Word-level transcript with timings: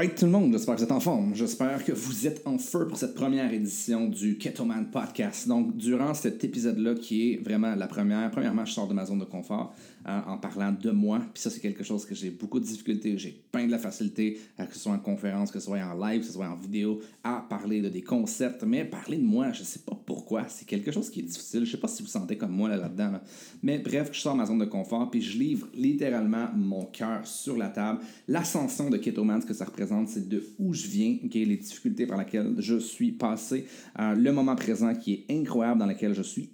Alright 0.00 0.18
tout 0.18 0.24
le 0.24 0.30
monde, 0.30 0.52
j'espère 0.52 0.76
que 0.76 0.80
vous 0.80 0.84
êtes 0.86 0.92
en 0.92 1.00
forme. 1.00 1.34
J'espère 1.34 1.84
que 1.84 1.92
vous 1.92 2.26
êtes 2.26 2.40
en 2.46 2.56
feu 2.56 2.86
pour 2.88 2.96
cette 2.96 3.14
première 3.14 3.52
édition 3.52 4.08
du 4.08 4.38
Ketoman 4.38 4.86
Podcast. 4.90 5.46
Donc, 5.46 5.76
durant 5.76 6.14
cet 6.14 6.42
épisode-là, 6.42 6.94
qui 6.94 7.34
est 7.34 7.36
vraiment 7.44 7.74
la 7.74 7.86
première, 7.86 8.30
premièrement, 8.30 8.64
je 8.64 8.72
sors 8.72 8.88
de 8.88 8.94
ma 8.94 9.04
zone 9.04 9.18
de 9.18 9.26
confort 9.26 9.74
hein, 10.04 10.24
en 10.26 10.38
parlant 10.38 10.72
de 10.72 10.90
moi. 10.90 11.20
Puis 11.32 11.42
ça, 11.42 11.50
c'est 11.50 11.60
quelque 11.60 11.84
chose 11.84 12.04
que 12.06 12.14
j'ai 12.14 12.30
beaucoup 12.30 12.60
de 12.60 12.64
difficultés, 12.64 13.16
j'ai 13.18 13.42
plein 13.50 13.66
de 13.66 13.70
la 13.70 13.78
facilité, 13.78 14.38
que 14.56 14.74
ce 14.74 14.80
soit 14.80 14.92
en 14.92 14.98
conférence, 14.98 15.50
que 15.50 15.58
ce 15.58 15.66
soit 15.66 15.78
en 15.78 15.94
live, 15.94 16.20
que 16.20 16.26
ce 16.26 16.32
soit 16.32 16.48
en 16.48 16.56
vidéo, 16.56 17.00
à 17.24 17.44
parler 17.48 17.80
de 17.80 17.88
des 17.88 18.02
concepts. 18.02 18.62
Mais 18.64 18.84
parler 18.84 19.18
de 19.18 19.24
moi, 19.24 19.52
je 19.52 19.62
sais 19.62 19.80
pas 19.80 19.98
pourquoi. 20.06 20.46
C'est 20.48 20.66
quelque 20.66 20.92
chose 20.92 21.10
qui 21.10 21.20
est 21.20 21.24
difficile. 21.24 21.64
Je 21.64 21.72
sais 21.72 21.80
pas 21.80 21.88
si 21.88 22.02
vous 22.02 22.08
sentez 22.08 22.36
comme 22.36 22.52
moi 22.52 22.68
là-dedans. 22.68 23.20
Mais 23.62 23.78
bref, 23.78 24.10
je 24.12 24.20
sors 24.20 24.36
ma 24.36 24.46
zone 24.46 24.58
de 24.58 24.64
confort, 24.64 25.10
puis 25.10 25.22
je 25.22 25.38
livre 25.38 25.68
littéralement 25.74 26.48
mon 26.54 26.84
cœur 26.84 27.26
sur 27.26 27.56
la 27.56 27.68
table. 27.68 28.00
L'ascension 28.28 28.90
de 28.90 28.96
Ketoman, 28.96 29.40
ce 29.40 29.46
que 29.46 29.54
ça 29.54 29.64
représente, 29.64 30.08
c'est 30.08 30.28
de 30.28 30.44
où 30.58 30.72
je 30.74 30.86
viens, 30.86 31.18
les 31.32 31.56
difficultés 31.56 32.06
par 32.06 32.18
lesquelles 32.18 32.54
je 32.58 32.78
suis 32.78 33.12
passé, 33.12 33.66
euh, 33.98 34.14
le 34.14 34.32
moment 34.32 34.56
présent 34.56 34.94
qui 34.94 35.12
est 35.14 35.26
incroyable, 35.30 35.80
dans 35.80 35.86
lequel 35.86 36.14
je 36.14 36.22
suis 36.22 36.50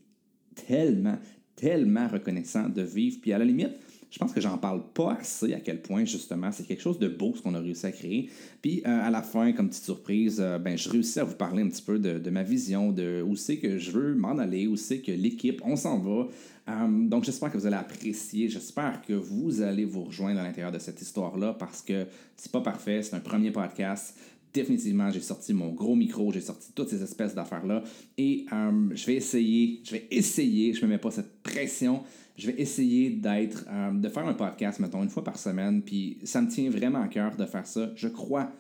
tellement, 0.55 1.19
tellement 1.57 2.07
reconnaissant 2.09 2.69
de 2.69 2.83
vivre. 2.83 3.19
Puis 3.21 3.33
à 3.33 3.39
la 3.39 3.45
limite, 3.45 3.73
je 4.11 4.19
pense 4.19 4.33
que 4.33 4.41
j'en 4.41 4.57
parle 4.57 4.83
pas 4.95 5.15
assez 5.21 5.53
à 5.53 5.61
quel 5.61 5.83
point, 5.83 6.05
justement, 6.05 6.53
c'est 6.53 6.67
quelque 6.67 6.83
chose 6.83 6.99
de 6.99 7.09
beau 7.09 7.35
ce 7.35 7.43
qu'on 7.43 7.55
a 7.55 7.59
réussi 7.59 7.87
à 7.87 7.93
créer. 7.93 8.31
Puis 8.63 8.83
euh, 8.87 9.07
à 9.07 9.11
la 9.11 9.23
fin, 9.23 9.53
comme 9.53 9.69
petite 9.69 9.85
surprise, 9.85 10.39
euh, 10.41 10.59
ben, 10.59 10.79
je 10.79 10.89
réussis 10.89 11.19
à 11.19 11.25
vous 11.25 11.35
parler 11.35 11.63
un 11.63 11.69
petit 11.69 11.83
peu 11.83 11.99
de, 11.99 12.31
ma 12.31 12.43
vision, 12.43 12.93
de 12.93 13.23
où 13.27 13.37
c'est 13.37 13.59
que 13.59 13.79
je 13.79 13.91
veux 13.91 14.15
m'en 14.15 14.39
aller, 14.39 14.67
où 14.67 14.77
c'est 14.77 15.01
que 15.01 15.13
l'équipe, 15.13 15.61
on 15.65 15.77
s'en 15.77 15.99
va. 15.99 16.29
Euh, 16.69 17.09
donc 17.09 17.25
j'espère 17.25 17.53
que 17.53 17.59
vous 17.59 17.67
allez 17.67 17.77
apprécier, 17.77 18.49
j'espère 18.49 19.03
que 19.03 19.13
vous 19.13 19.63
allez 19.63 19.85
vous 19.85 20.05
rejoindre 20.05 20.41
à 20.41 20.43
l'intérieur 20.43 20.73
de 20.73 20.81
cette 20.81 21.01
histoire-là 21.01 21.55
parce 21.59 21.83
que 21.83 22.07
c'est 22.37 22.51
pas 22.51 22.61
parfait, 22.61 23.03
c'est 23.03 23.15
un 23.15 23.21
premier 23.21 23.53
podcast 23.53 24.17
définitivement, 24.61 25.11
j'ai 25.11 25.21
sorti 25.21 25.53
mon 25.53 25.73
gros 25.73 25.95
micro, 25.95 26.33
j'ai 26.33 26.41
sorti 26.41 26.73
toutes 26.75 26.89
ces 26.89 27.03
espèces 27.03 27.35
d'affaires-là. 27.35 27.83
Et 28.17 28.47
je 28.51 29.07
vais 29.07 29.15
essayer, 29.15 29.81
je 29.85 29.93
vais 29.93 30.07
essayer, 30.11 30.73
je 30.73 30.85
me 30.85 30.91
mets 30.91 30.99
pas 30.99 31.11
cette 31.11 31.43
pression, 31.43 32.03
je 32.37 32.51
vais 32.51 32.61
essayer 32.61 33.11
d'être, 33.11 33.65
euh, 33.71 33.93
de 33.93 34.09
faire 34.09 34.27
un 34.27 34.35
podcast, 34.35 34.79
mettons, 34.81 35.03
une 35.03 35.09
fois 35.09 35.25
par 35.25 35.39
semaine, 35.39 35.83
puis 35.83 36.19
ça 36.25 36.43
me 36.43 36.49
tient 36.49 36.69
vraiment 36.71 37.03
à 37.03 37.09
cœur 37.09 37.37
de 37.37 37.47
faire 37.47 37.67
ça. 37.67 37.91
Je 37.97 38.09
crois 38.09 38.53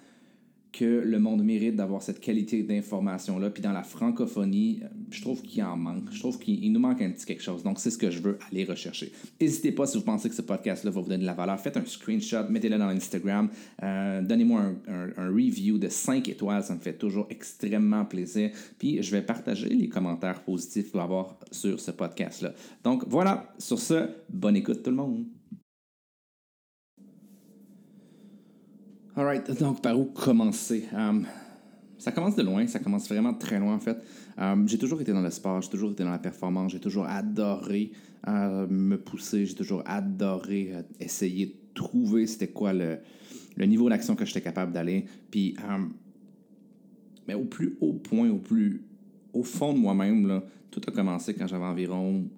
que 0.76 0.84
le 0.84 1.18
monde 1.18 1.42
mérite 1.42 1.74
d'avoir 1.74 2.02
cette 2.02 2.20
qualité 2.20 2.62
d'information-là. 2.62 3.50
Puis 3.50 3.62
dans 3.62 3.72
la 3.72 3.82
francophonie, 3.82 4.80
euh, 4.82 4.88
je 5.10 5.22
trouve 5.22 5.40
qu'il 5.40 5.62
en 5.62 5.76
manque. 5.76 6.12
Je 6.12 6.20
trouve 6.20 6.38
qu'il 6.38 6.70
nous 6.70 6.80
manque 6.80 7.00
un 7.00 7.10
petit 7.10 7.24
quelque 7.24 7.42
chose. 7.42 7.62
Donc, 7.62 7.78
c'est 7.78 7.90
ce 7.90 7.96
que 7.96 8.10
je 8.10 8.20
veux 8.20 8.38
aller 8.50 8.64
rechercher. 8.64 9.10
N'hésitez 9.40 9.72
pas, 9.72 9.86
si 9.86 9.96
vous 9.96 10.04
pensez 10.04 10.28
que 10.28 10.34
ce 10.34 10.42
podcast-là 10.42 10.90
va 10.90 11.00
vous 11.00 11.08
donner 11.08 11.22
de 11.22 11.26
la 11.26 11.34
valeur, 11.34 11.58
faites 11.58 11.76
un 11.76 11.84
screenshot, 11.86 12.48
mettez-le 12.50 12.76
dans 12.76 12.88
Instagram. 12.88 13.48
Euh, 13.82 14.20
donnez-moi 14.20 14.74
un, 14.88 15.08
un, 15.16 15.28
review 15.28 15.78
de 15.78 15.88
5 15.88 16.28
étoiles. 16.28 16.62
Ça 16.62 16.74
me 16.74 16.80
fait 16.80 16.98
toujours 16.98 17.26
extrêmement 17.30 18.04
plaisir. 18.04 18.50
Puis, 18.78 19.02
je 19.02 19.10
vais 19.10 19.22
partager 19.22 19.70
les 19.70 19.88
commentaires 19.88 20.42
positifs 20.42 20.90
qu'il 20.90 20.96
va 20.96 21.00
y 21.00 21.04
avoir 21.04 21.38
sur 21.50 21.80
ce 21.80 21.90
podcast-là. 21.90 22.52
Donc, 22.84 23.04
voilà. 23.08 23.54
Sur 23.58 23.78
ce, 23.78 24.10
bonne 24.28 24.56
écoute 24.56 24.82
tout 24.82 24.90
le 24.90 24.96
monde. 24.96 25.24
Alright, 29.18 29.50
donc 29.58 29.80
par 29.80 29.98
où 29.98 30.04
commencer? 30.04 30.84
Um, 30.92 31.24
ça 31.96 32.12
commence 32.12 32.36
de 32.36 32.42
loin, 32.42 32.66
ça 32.66 32.80
commence 32.80 33.08
vraiment 33.08 33.32
très 33.32 33.58
loin 33.58 33.74
en 33.74 33.80
fait. 33.80 33.96
Um, 34.36 34.68
j'ai 34.68 34.76
toujours 34.76 35.00
été 35.00 35.10
dans 35.10 35.22
le 35.22 35.30
sport, 35.30 35.62
j'ai 35.62 35.70
toujours 35.70 35.92
été 35.92 36.04
dans 36.04 36.10
la 36.10 36.18
performance, 36.18 36.72
j'ai 36.72 36.80
toujours 36.80 37.06
adoré 37.06 37.92
uh, 38.26 38.66
me 38.68 38.96
pousser, 38.96 39.46
j'ai 39.46 39.54
toujours 39.54 39.82
adoré 39.86 40.70
uh, 40.70 41.02
essayer 41.02 41.46
de 41.46 41.54
trouver 41.72 42.26
c'était 42.26 42.48
quoi 42.48 42.74
le, 42.74 42.98
le 43.56 43.64
niveau 43.64 43.88
d'action 43.88 44.16
que 44.16 44.26
j'étais 44.26 44.42
capable 44.42 44.72
d'aller. 44.72 45.06
Puis, 45.30 45.56
um, 45.66 45.94
mais 47.26 47.32
au 47.32 47.44
plus 47.44 47.78
haut 47.80 47.94
point, 47.94 48.28
au 48.28 48.38
plus 48.38 48.82
au 49.32 49.44
fond 49.44 49.72
de 49.72 49.78
moi-même, 49.78 50.42
tout 50.70 50.82
a 50.86 50.90
commencé 50.90 51.32
quand 51.32 51.46
j'avais 51.46 51.64
environ 51.64 52.28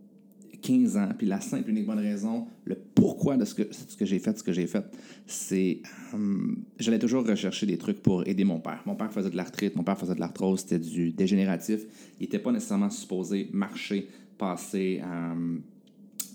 15 0.62 0.96
ans. 0.96 1.08
Puis 1.16 1.26
la 1.26 1.41
simple 1.41 1.70
unique 1.70 1.86
bonne 1.86 1.98
raison, 1.98 2.46
le 2.64 2.76
pourquoi 2.94 3.36
de 3.36 3.44
ce 3.44 3.54
que, 3.54 3.72
ce 3.72 3.96
que 3.96 4.04
j'ai 4.04 4.19
fait, 4.19 4.38
ce 4.38 4.42
que 4.42 4.52
j'ai 4.52 4.66
fait, 4.66 4.84
c'est. 5.26 5.80
Hum, 6.12 6.64
j'allais 6.78 6.98
toujours 6.98 7.26
rechercher 7.26 7.66
des 7.66 7.78
trucs 7.78 8.02
pour 8.02 8.26
aider 8.26 8.44
mon 8.44 8.60
père. 8.60 8.82
Mon 8.86 8.94
père 8.94 9.12
faisait 9.12 9.30
de 9.30 9.36
l'arthrite, 9.36 9.76
mon 9.76 9.84
père 9.84 9.98
faisait 9.98 10.14
de 10.14 10.20
l'arthrose, 10.20 10.60
c'était 10.60 10.78
du 10.78 11.12
dégénératif. 11.12 11.80
Il 12.19 12.24
n'était 12.24 12.38
pas 12.38 12.52
nécessairement 12.52 12.91
supposé 12.91 13.48
marcher, 13.52 14.08
passer. 14.36 15.00
Hum, 15.04 15.62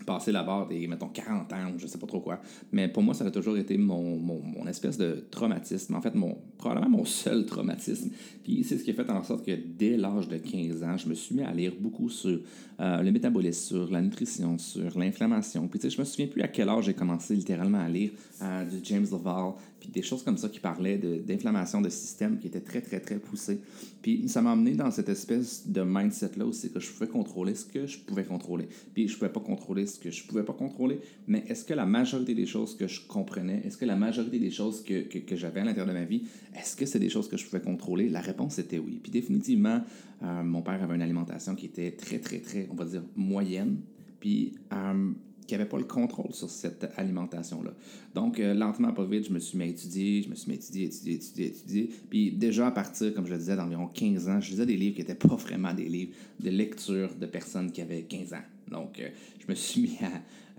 passer 0.06 0.32
la 0.32 0.44
barre 0.44 0.68
des, 0.68 0.88
mettons, 0.88 1.08
40 1.08 1.54
ans, 1.54 1.72
je 1.78 1.88
sais 1.88 1.98
pas 1.98 2.08
trop 2.08 2.20
quoi. 2.20 2.40
Mais 2.72 2.88
pour 2.88 3.04
moi, 3.04 3.14
ça 3.14 3.26
a 3.26 3.32
toujours 3.32 3.58
été 3.58 3.78
mon, 3.78 4.18
mon, 4.18 4.42
mon 4.42 4.68
espèce 4.68 4.98
de 4.98 5.26
traumatisme. 5.32 5.96
En 5.96 6.02
fait, 6.02 6.16
mon, 6.16 6.38
probablement 6.58 6.98
mon 6.98 7.06
seul 7.06 7.46
traumatisme. 7.46 8.12
Puis 8.44 8.64
c'est 8.64 8.78
ce 8.78 8.84
qui 8.84 8.92
a 8.92 8.94
fait 8.94 9.10
en 9.10 9.24
sorte 9.24 9.46
que 9.46 9.52
dès 9.52 9.98
l'âge 9.98 10.28
de 10.28 10.38
15 10.38 10.84
ans, 10.84 10.98
je 10.98 11.08
me 11.08 11.14
suis 11.14 11.36
mis 11.36 11.44
à 11.44 11.54
lire 11.54 11.74
beaucoup 11.80 12.10
sur 12.10 12.40
euh, 12.80 13.02
le 13.02 13.12
métabolisme, 13.12 13.68
sur 13.68 13.92
la 13.92 14.02
nutrition, 14.02 14.58
sur 14.58 14.98
l'inflammation. 14.98 15.68
Puis 15.68 15.80
tu 15.80 15.90
sais, 15.90 15.96
je 15.96 16.00
me 16.00 16.06
souviens 16.06 16.28
plus 16.28 16.42
à 16.42 16.48
quel 16.48 16.70
âge 16.70 16.86
j'ai 16.86 16.94
commencé 16.94 17.36
littéralement 17.36 17.80
à 17.80 17.90
lire 17.90 18.12
euh, 18.42 18.66
du 18.66 18.78
James 18.84 19.06
Laval, 19.12 19.54
puis 19.84 19.92
des 19.92 20.02
choses 20.02 20.24
comme 20.24 20.38
ça 20.38 20.48
qui 20.48 20.62
parlaient 20.62 20.98
d'inflammation 20.98 21.82
de, 21.82 21.90
système 21.90 22.40
qui 22.40 22.48
était 22.48 22.62
très, 22.62 22.80
très, 22.80 23.02
très 23.02 23.18
poussé. 23.20 23.60
Puis 24.02 24.30
ça 24.30 24.42
m'a 24.42 24.54
amené 24.54 24.76
dans 24.76 24.90
cette 24.92 25.10
espèce 25.10 25.68
de 25.68 25.82
mindset-là 25.82 26.46
aussi 26.46 26.72
que 26.72 26.80
je 26.80 26.90
pouvais 26.90 27.10
contrôler 27.10 27.54
ce 27.54 27.66
que 27.66 27.86
je 27.86 28.00
pouvais 28.00 28.24
contrôler. 28.24 28.70
Puis 28.94 29.10
je 29.10 29.18
pouvais 29.18 29.32
pas 29.32 29.42
contrôler 29.42 29.86
ce 29.86 30.00
que 30.00 30.10
je 30.10 30.26
pouvais 30.26 30.44
pas 30.44 30.54
contrôler, 30.54 31.02
mais 31.28 31.44
est-ce 31.50 31.66
que 31.66 31.74
la 31.74 31.86
majorité 31.86 32.34
des 32.34 32.46
choses 32.46 32.78
que 32.78 32.88
je 32.88 33.06
comprenais, 33.06 33.62
est-ce 33.66 33.76
que 33.76 33.84
la 33.84 33.98
majorité 33.98 34.40
des 34.40 34.52
choses 34.52 34.82
que, 34.84 35.02
que, 35.02 35.18
que 35.18 35.36
j'avais 35.36 35.60
à 35.60 35.66
l'intérieur 35.66 35.94
de 35.94 36.00
ma 36.00 36.06
vie, 36.06 36.24
est-ce 36.58 36.78
que 36.78 36.86
c'est 36.86 37.00
des 37.00 37.10
choses 37.10 37.28
que 37.28 37.36
je 37.36 37.46
pouvais 37.46 37.62
contrôler? 37.62 38.08
La 38.08 38.22
réponse 38.22 38.60
était 38.60 38.80
oui. 38.80 39.02
Puis 39.04 39.12
définitivement, 39.12 39.82
euh, 40.24 40.44
mon 40.44 40.62
père 40.62 40.82
avait 40.82 40.96
une 40.96 41.02
alimentation 41.02 41.56
qui 41.56 41.66
était 41.66 41.92
très, 41.92 42.20
très, 42.20 42.40
très, 42.40 42.70
on 42.72 42.76
va 42.76 42.86
dire, 42.86 43.04
moyenne. 43.18 43.82
Puis 44.22 44.54
euh, 44.72 45.12
qui 45.46 45.54
n'avait 45.54 45.70
pas 45.70 45.78
le 45.78 45.84
contrôle 45.84 46.34
sur 46.34 46.50
cette 46.50 46.88
alimentation-là. 46.98 47.72
Donc, 48.16 48.40
euh, 48.40 48.54
lentement, 48.54 48.94
pas 48.94 49.06
vite, 49.06 49.28
je 49.28 49.34
me 49.34 49.40
suis 49.40 49.58
mis 49.58 49.66
à 49.66 49.68
étudier, 49.68 50.24
je 50.24 50.30
me 50.30 50.36
suis 50.36 50.50
mis 50.50 50.56
à 50.56 50.60
étudier, 50.60 50.86
étudier, 50.86 51.14
étudier, 51.16 51.46
étudier. 51.48 51.90
Puis 52.10 52.32
déjà, 52.32 52.68
à 52.68 52.72
partir, 52.72 53.14
comme 53.14 53.26
je 53.26 53.34
le 53.34 53.38
disais, 53.38 53.56
d'environ 53.56 53.88
15 53.88 54.30
ans, 54.30 54.40
je 54.42 54.52
lisais 54.52 54.66
des 54.66 54.78
livres 54.78 54.96
qui 54.96 55.02
n'étaient 55.02 55.16
pas 55.16 55.36
vraiment 55.36 55.74
des 55.74 55.90
livres 55.90 56.14
de 56.40 56.50
lecture 56.50 57.16
de 57.16 57.26
personnes 57.26 57.72
qui 57.72 57.82
avaient 57.82 58.04
15 58.04 58.34
ans. 58.34 58.44
Donc, 58.72 59.00
euh, 59.00 59.10
je 59.40 59.46
me 59.48 59.56
suis 59.56 59.82
mis 59.84 59.98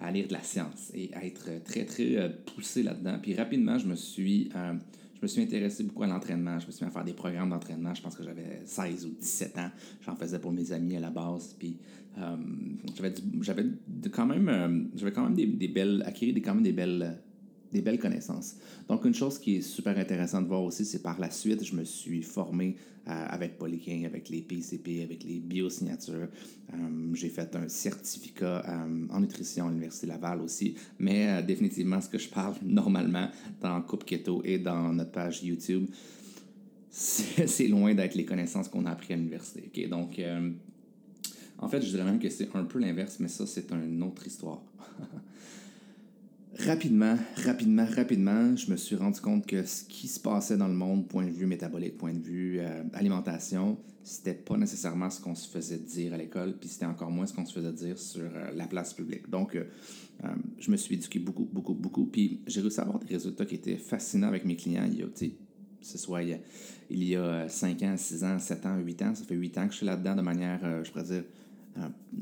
à, 0.01 0.11
lire 0.11 0.29
de 0.29 0.33
la 0.33 0.43
science 0.43 0.91
et 0.95 1.11
à 1.15 1.25
être 1.25 1.63
très, 1.65 1.85
très 1.85 2.17
euh, 2.17 2.29
poussé 2.55 2.83
là-dedans. 2.83 3.19
Puis 3.23 3.35
rapidement, 3.35 3.79
je 3.79 3.87
me 3.87 3.97
suis 3.97 4.51
me 5.25 5.29
suis 5.29 5.43
intéressé 5.43 5.85
beaucoup 5.85 6.03
à 6.03 6.07
l'entraînement. 6.07 6.59
Je 6.59 6.67
me 6.67 6.73
suis 6.73 6.85
mis 6.85 6.91
à 6.91 6.93
faire 6.93 7.05
des 7.05 7.15
programmes 7.15 7.51
d'entraînement. 7.51 7.95
Je 7.95 8.03
pense 8.03 8.15
que 8.15 8.23
j'avais 8.23 8.61
16 8.65 9.07
ou 9.07 9.11
17 9.21 9.59
ans. 9.59 9.71
J'en 10.05 10.15
faisais 10.17 10.39
pour 10.39 10.53
mes 10.53 10.71
amis 10.73 10.97
à 10.97 11.01
la 11.01 11.11
base. 11.11 11.57
Puis 11.59 11.79
euh, 12.19 12.37
j'avais 13.41 13.65
quand 14.13 14.27
même, 14.27 14.49
euh, 14.49 14.85
j'avais 14.95 15.13
quand 15.13 15.25
même 15.25 15.35
des, 15.35 15.47
des, 15.47 15.69
belles, 15.69 16.03
acquis 16.07 16.33
quand 16.43 16.55
même 16.55 16.63
des 16.63 16.73
belles 16.73 17.19
des 17.75 17.83
belles 17.83 17.99
connaissances. 17.99 18.55
Donc, 18.89 19.05
une 19.05 19.15
chose 19.15 19.39
qui 19.39 19.57
est 19.57 19.61
super 19.61 19.99
intéressante 19.99 20.45
de 20.45 20.49
voir 20.49 20.63
aussi, 20.63 20.85
c'est 20.85 21.03
par 21.03 21.19
la 21.19 21.31
suite, 21.31 21.65
je 21.65 21.75
me 21.75 21.85
suis 21.85 22.23
formé 22.23 22.77
euh, 23.09 23.27
avec 23.29 23.59
Polyking, 23.59 24.07
avec 24.07 24.29
les 24.29 24.41
PCP, 24.43 25.03
avec 25.03 25.25
les 25.25 25.41
biosignatures. 25.41 26.29
Euh, 26.73 26.77
j'ai 27.15 27.29
fait 27.29 27.55
un 27.57 27.69
certificat 27.69 28.63
euh, 28.67 29.07
en 29.11 29.21
nutrition 29.21 29.67
à 29.67 29.71
l'Université 29.71 30.07
Laval 30.07 30.41
aussi. 30.41 30.77
Mais 31.01 31.43
définitivement, 31.43 32.01
ce 32.01 32.09
que 32.09 32.19
je 32.19 32.29
parle 32.29 32.55
normalement 32.63 33.29
dans 33.61 33.83
Coupe 33.83 34.05
Keto 34.05 34.41
et 34.45 34.59
dans 34.59 34.93
notre 34.93 35.11
page 35.11 35.43
YouTube, 35.43 35.87
c'est 36.89 37.67
loin 37.67 37.93
d'être 37.93 38.15
les 38.15 38.25
connaissances 38.25 38.69
qu'on 38.69 38.87
a 38.87 38.93
appris 38.93 39.15
à 39.15 39.17
l'université. 39.17 39.89
Donc, 39.89 40.21
en 41.59 41.69
fait, 41.69 41.83
je 41.83 41.89
dirais 41.89 42.05
même 42.05 42.21
que 42.21 42.31
c'est 42.31 42.55
un 42.55 42.63
peu 42.63 42.79
l'inverse, 42.79 43.17
mais 43.19 43.27
ça, 43.27 43.49
c'est 43.49 43.69
une 43.73 44.01
autre 44.05 44.25
histoire. 44.25 44.63
Rapidement, 46.61 47.17
rapidement, 47.45 47.85
rapidement, 47.85 48.55
je 48.55 48.71
me 48.71 48.77
suis 48.77 48.95
rendu 48.95 49.21
compte 49.21 49.45
que 49.45 49.65
ce 49.65 49.83
qui 49.85 50.07
se 50.07 50.21
passait 50.21 50.57
dans 50.57 50.69
le 50.69 50.75
monde, 50.75 51.09
point 51.09 51.27
de 51.27 51.31
vue 51.31 51.47
métabolique, 51.47 51.99
point 51.99 52.13
de 52.13 52.23
vue 52.23 52.61
euh, 52.61 52.85
alimentation, 52.93 53.77
c'était 54.05 54.35
pas 54.35 54.57
nécessairement 54.57 55.11
ce 55.11 55.21
qu'on 55.21 55.35
se 55.35 55.49
faisait 55.49 55.79
dire 55.79 56.15
à 56.15 56.17
l'école, 56.17 56.57
puis 56.57 56.69
c'était 56.69 56.87
encore 56.87 57.11
moins 57.11 57.27
ce 57.27 57.33
qu'on 57.33 57.45
se 57.45 57.53
faisait 57.53 57.73
dire 57.73 57.99
sur 57.99 58.23
euh, 58.23 58.53
la 58.55 58.69
place 58.69 58.95
publique. 58.95 59.29
Donc, 59.29 59.57
euh, 59.57 59.65
je 60.59 60.71
me 60.71 60.77
suis 60.77 60.95
éduqué 60.95 61.19
beaucoup, 61.19 61.49
beaucoup, 61.53 61.75
beaucoup, 61.75 62.07
puis 62.07 62.41
j'ai 62.47 62.61
réussi 62.61 62.79
à 62.79 62.85
avoir 62.85 63.01
des 63.01 63.13
résultats 63.13 63.47
qui 63.47 63.57
étaient 63.57 63.77
fascinants 63.77 64.29
avec 64.29 64.45
mes 64.45 64.55
clients. 64.55 64.87
Il 64.87 65.01
y 65.01 65.03
a, 65.03 65.07
ce 65.81 65.99
soit 65.99 66.23
il 66.23 66.29
y, 66.29 66.35
a, 66.35 66.39
il 66.89 67.05
y 67.05 67.17
a 67.17 67.49
5 67.49 67.83
ans, 67.83 67.97
6 67.97 68.25
ans, 68.25 68.39
7 68.39 68.67
ans, 68.67 68.79
8 68.79 69.03
ans, 69.03 69.15
ça 69.17 69.25
fait 69.25 69.35
8 69.35 69.59
ans 69.59 69.67
que 69.67 69.73
je 69.73 69.79
suis 69.79 69.87
là-dedans 69.87 70.15
de 70.15 70.23
manière, 70.23 70.85
je 70.85 70.91
pourrais 70.91 71.05
dire, 71.05 71.25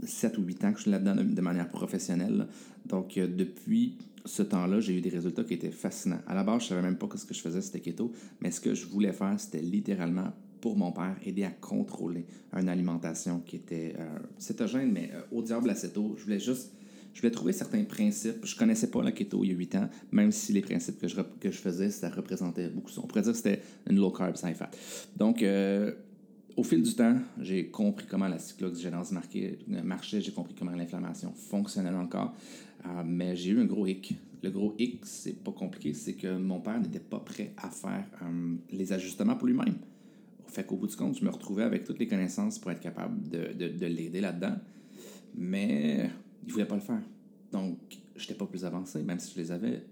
7 0.05 0.39
ou 0.39 0.43
8 0.43 0.65
ans 0.65 0.73
que 0.73 0.79
je 0.79 0.83
suis 0.83 0.91
là-dedans 0.91 1.17
de, 1.17 1.41
manière 1.43 1.69
professionnelle. 1.69 2.47
Donc, 2.87 3.15
depuis 3.17 3.99
ce 4.25 4.43
temps-là, 4.43 4.81
j'ai 4.81 4.97
eu 4.97 5.01
des 5.01 5.11
résultats 5.11 5.45
qui 5.45 5.55
étaient 5.55 5.71
fascinants. 5.71 6.21
À 6.27 6.35
la 6.35 6.45
base, 6.45 6.63
je 6.63 6.67
ne 6.67 6.69
savais 6.71 6.83
même 6.83 6.97
pas 6.97 7.07
que 7.07 7.19
ce 7.19 7.27
que 7.27 7.35
je 7.35 7.41
faisais, 7.41 7.61
c'était 7.61 7.81
keto, 7.81 8.13
mais 8.41 8.51
ce 8.51 8.61
que 8.61 8.75
je 8.75 8.87
voulais 8.87 9.13
faire, 9.13 9.35
c'était 9.39 9.61
littéralement 9.61 10.33
pour 10.61 10.77
mon 10.77 10.93
père, 10.93 11.17
aider 11.27 11.43
à 11.43 11.51
contrôler 11.51 12.25
une 12.57 12.69
alimentation 12.69 13.41
qui 13.41 13.57
était 13.57 13.95
euh, 13.99 14.19
cétogène, 14.39 14.93
mais 14.93 15.11
euh, 15.13 15.21
au 15.33 15.43
diable 15.43 15.69
acéto. 15.69 16.15
Je 16.17 16.23
voulais 16.23 16.39
juste, 16.39 16.73
Je 17.13 17.21
voulais 17.21 17.33
trouver 17.33 17.53
certains 17.53 17.83
principes. 17.83 18.45
Je 18.45 18.57
connaissais 18.57 18.89
pas 18.89 19.03
la 19.03 19.11
keto 19.11 19.43
il 19.43 19.51
y 19.51 19.53
a 19.53 19.57
8 19.57 19.75
ans, 19.75 19.91
même 20.13 20.31
si 20.31 20.53
les 20.53 20.63
principes 20.63 21.01
que 21.01 21.09
je, 21.09 21.21
que 21.41 21.51
je 21.51 21.59
faisais, 21.59 21.91
ça 21.91 22.09
représentait 22.09 22.69
beaucoup. 22.69 22.93
On 22.99 23.07
pourrait 23.09 23.23
dire 23.23 23.33
que 23.33 23.39
c'était 23.39 23.61
une 23.91 23.97
low 23.97 24.13
carb, 24.13 24.37
high 24.45 24.55
fat. 24.55 24.71
Donc, 25.17 25.43
euh, 25.43 25.93
au 26.57 26.63
fil 26.63 26.83
du 26.83 26.95
temps, 26.95 27.17
j'ai 27.41 27.69
compris 27.69 28.07
comment 28.07 28.29
la 28.29 28.39
cyclooxygénase 28.39 29.13
marchait, 29.67 30.21
j'ai 30.21 30.33
compris 30.33 30.55
comment 30.59 30.73
l'inflammation 30.73 31.33
fonctionnait 31.33 31.91
encore, 31.91 32.35
euh, 32.87 33.03
mais 33.05 33.37
j'ai 33.37 33.51
eu 33.51 33.61
un 33.61 33.65
gros 33.65 33.87
hic. 33.87 34.15
Le 34.43 34.51
gros 34.51 34.75
hic, 34.79 35.05
c'est 35.05 35.43
pas 35.43 35.53
compliqué, 35.53 35.95
c'est 35.95 36.15
que 36.15 36.37
mon 36.37 36.61
père 36.61 36.81
n'était 36.81 37.01
pas 37.01 37.21
prêt 37.21 37.53
à 37.57 37.71
faire 37.71 38.07
euh, 38.23 38.55
les 38.71 38.93
ajustements 38.93 39.37
pour 39.37 39.47
lui-même. 39.47 39.77
Fait 40.49 40.65
qu'au 40.65 40.77
bout 40.77 40.87
du 40.87 40.97
compte, 40.97 41.19
je 41.19 41.25
me 41.25 41.31
retrouvais 41.31 41.63
avec 41.63 41.85
toutes 41.85 41.99
les 41.99 42.09
connaissances 42.09 42.59
pour 42.59 42.71
être 42.71 42.81
capable 42.81 43.29
de, 43.29 43.53
de, 43.53 43.69
de 43.69 43.87
l'aider 43.87 44.21
là-dedans, 44.21 44.57
mais 45.35 46.11
il 46.45 46.53
voulait 46.53 46.67
pas 46.67 46.75
le 46.75 46.81
faire. 46.83 47.03
Donc, 47.53 47.79
je 48.17 48.23
n'étais 48.23 48.35
pas 48.35 48.47
plus 48.47 48.65
avancé, 48.65 49.03
même 49.03 49.19
si 49.19 49.33
je 49.35 49.41
les 49.41 49.53
avais. 49.53 49.85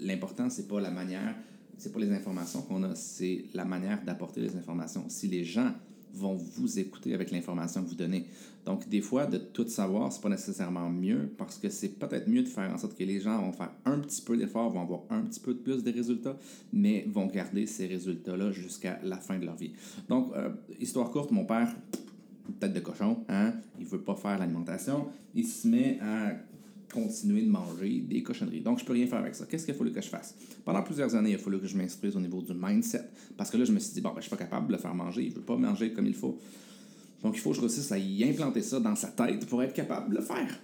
L'important, 0.00 0.50
c'est 0.50 0.68
pas 0.68 0.80
la 0.80 0.90
manière 0.90 1.34
c'est 1.78 1.92
pas 1.92 2.00
les 2.00 2.12
informations 2.12 2.62
qu'on 2.62 2.82
a, 2.82 2.94
c'est 2.94 3.44
la 3.54 3.64
manière 3.64 4.02
d'apporter 4.02 4.40
les 4.40 4.56
informations. 4.56 5.04
Si 5.08 5.28
les 5.28 5.44
gens 5.44 5.72
vont 6.14 6.34
vous 6.34 6.78
écouter 6.78 7.14
avec 7.14 7.30
l'information 7.30 7.82
que 7.82 7.88
vous 7.88 7.94
donnez. 7.94 8.26
Donc, 8.64 8.88
des 8.88 9.00
fois, 9.00 9.26
de 9.26 9.38
tout 9.38 9.66
savoir, 9.68 10.12
c'est 10.12 10.20
pas 10.20 10.28
nécessairement 10.28 10.90
mieux 10.90 11.32
parce 11.38 11.58
que 11.58 11.70
c'est 11.70 11.98
peut-être 11.98 12.28
mieux 12.28 12.42
de 12.42 12.48
faire 12.48 12.72
en 12.72 12.76
sorte 12.76 12.96
que 12.96 13.04
les 13.04 13.20
gens 13.20 13.40
vont 13.40 13.52
faire 13.52 13.70
un 13.84 13.98
petit 14.00 14.20
peu 14.20 14.36
d'effort, 14.36 14.70
vont 14.70 14.82
avoir 14.82 15.00
un 15.10 15.22
petit 15.22 15.40
peu 15.40 15.54
de 15.54 15.58
plus 15.58 15.82
de 15.82 15.90
résultats, 15.90 16.36
mais 16.72 17.06
vont 17.08 17.26
garder 17.26 17.66
ces 17.66 17.86
résultats-là 17.86 18.52
jusqu'à 18.52 19.00
la 19.02 19.16
fin 19.16 19.38
de 19.38 19.46
leur 19.46 19.56
vie. 19.56 19.72
Donc, 20.08 20.32
euh, 20.36 20.50
histoire 20.78 21.10
courte, 21.10 21.30
mon 21.30 21.44
père, 21.44 21.74
tête 22.60 22.72
de 22.72 22.80
cochon, 22.80 23.24
hein, 23.28 23.54
il 23.78 23.86
veut 23.86 24.00
pas 24.00 24.14
faire 24.14 24.38
l'alimentation, 24.38 25.06
il 25.34 25.46
se 25.46 25.68
met 25.68 25.98
à 26.00 26.32
continuer 26.92 27.42
de 27.42 27.50
manger 27.50 28.00
des 28.00 28.22
cochonneries. 28.22 28.60
Donc, 28.60 28.78
je 28.78 28.84
peux 28.84 28.92
rien 28.92 29.06
faire 29.06 29.18
avec 29.18 29.34
ça. 29.34 29.46
Qu'est-ce 29.46 29.64
qu'il 29.64 29.74
faut 29.74 29.84
que 29.84 30.00
je 30.00 30.08
fasse? 30.08 30.34
Pendant 30.64 30.82
plusieurs 30.82 31.14
années, 31.14 31.30
il 31.30 31.34
a 31.34 31.38
fallu 31.38 31.58
que 31.58 31.66
je 31.66 31.76
m'instruise 31.76 32.16
au 32.16 32.20
niveau 32.20 32.42
du 32.42 32.52
mindset. 32.54 33.04
Parce 33.36 33.50
que 33.50 33.56
là, 33.56 33.64
je 33.64 33.72
me 33.72 33.78
suis 33.78 33.94
dit, 33.94 34.00
bon, 34.00 34.10
ben, 34.10 34.16
je 34.16 34.22
suis 34.22 34.30
pas 34.30 34.36
capable 34.36 34.68
de 34.68 34.72
le 34.72 34.78
faire 34.78 34.94
manger. 34.94 35.24
Il 35.24 35.32
veut 35.32 35.42
pas 35.42 35.56
manger 35.56 35.92
comme 35.92 36.06
il 36.06 36.14
faut. 36.14 36.38
Donc, 37.22 37.36
il 37.36 37.40
faut 37.40 37.50
que 37.50 37.56
je 37.56 37.60
réussisse 37.60 37.90
à 37.92 37.98
y 37.98 38.24
implanter 38.24 38.62
ça 38.62 38.80
dans 38.80 38.94
sa 38.94 39.08
tête 39.08 39.46
pour 39.46 39.62
être 39.62 39.74
capable 39.74 40.10
de 40.10 40.16
le 40.16 40.22
faire. 40.22 40.60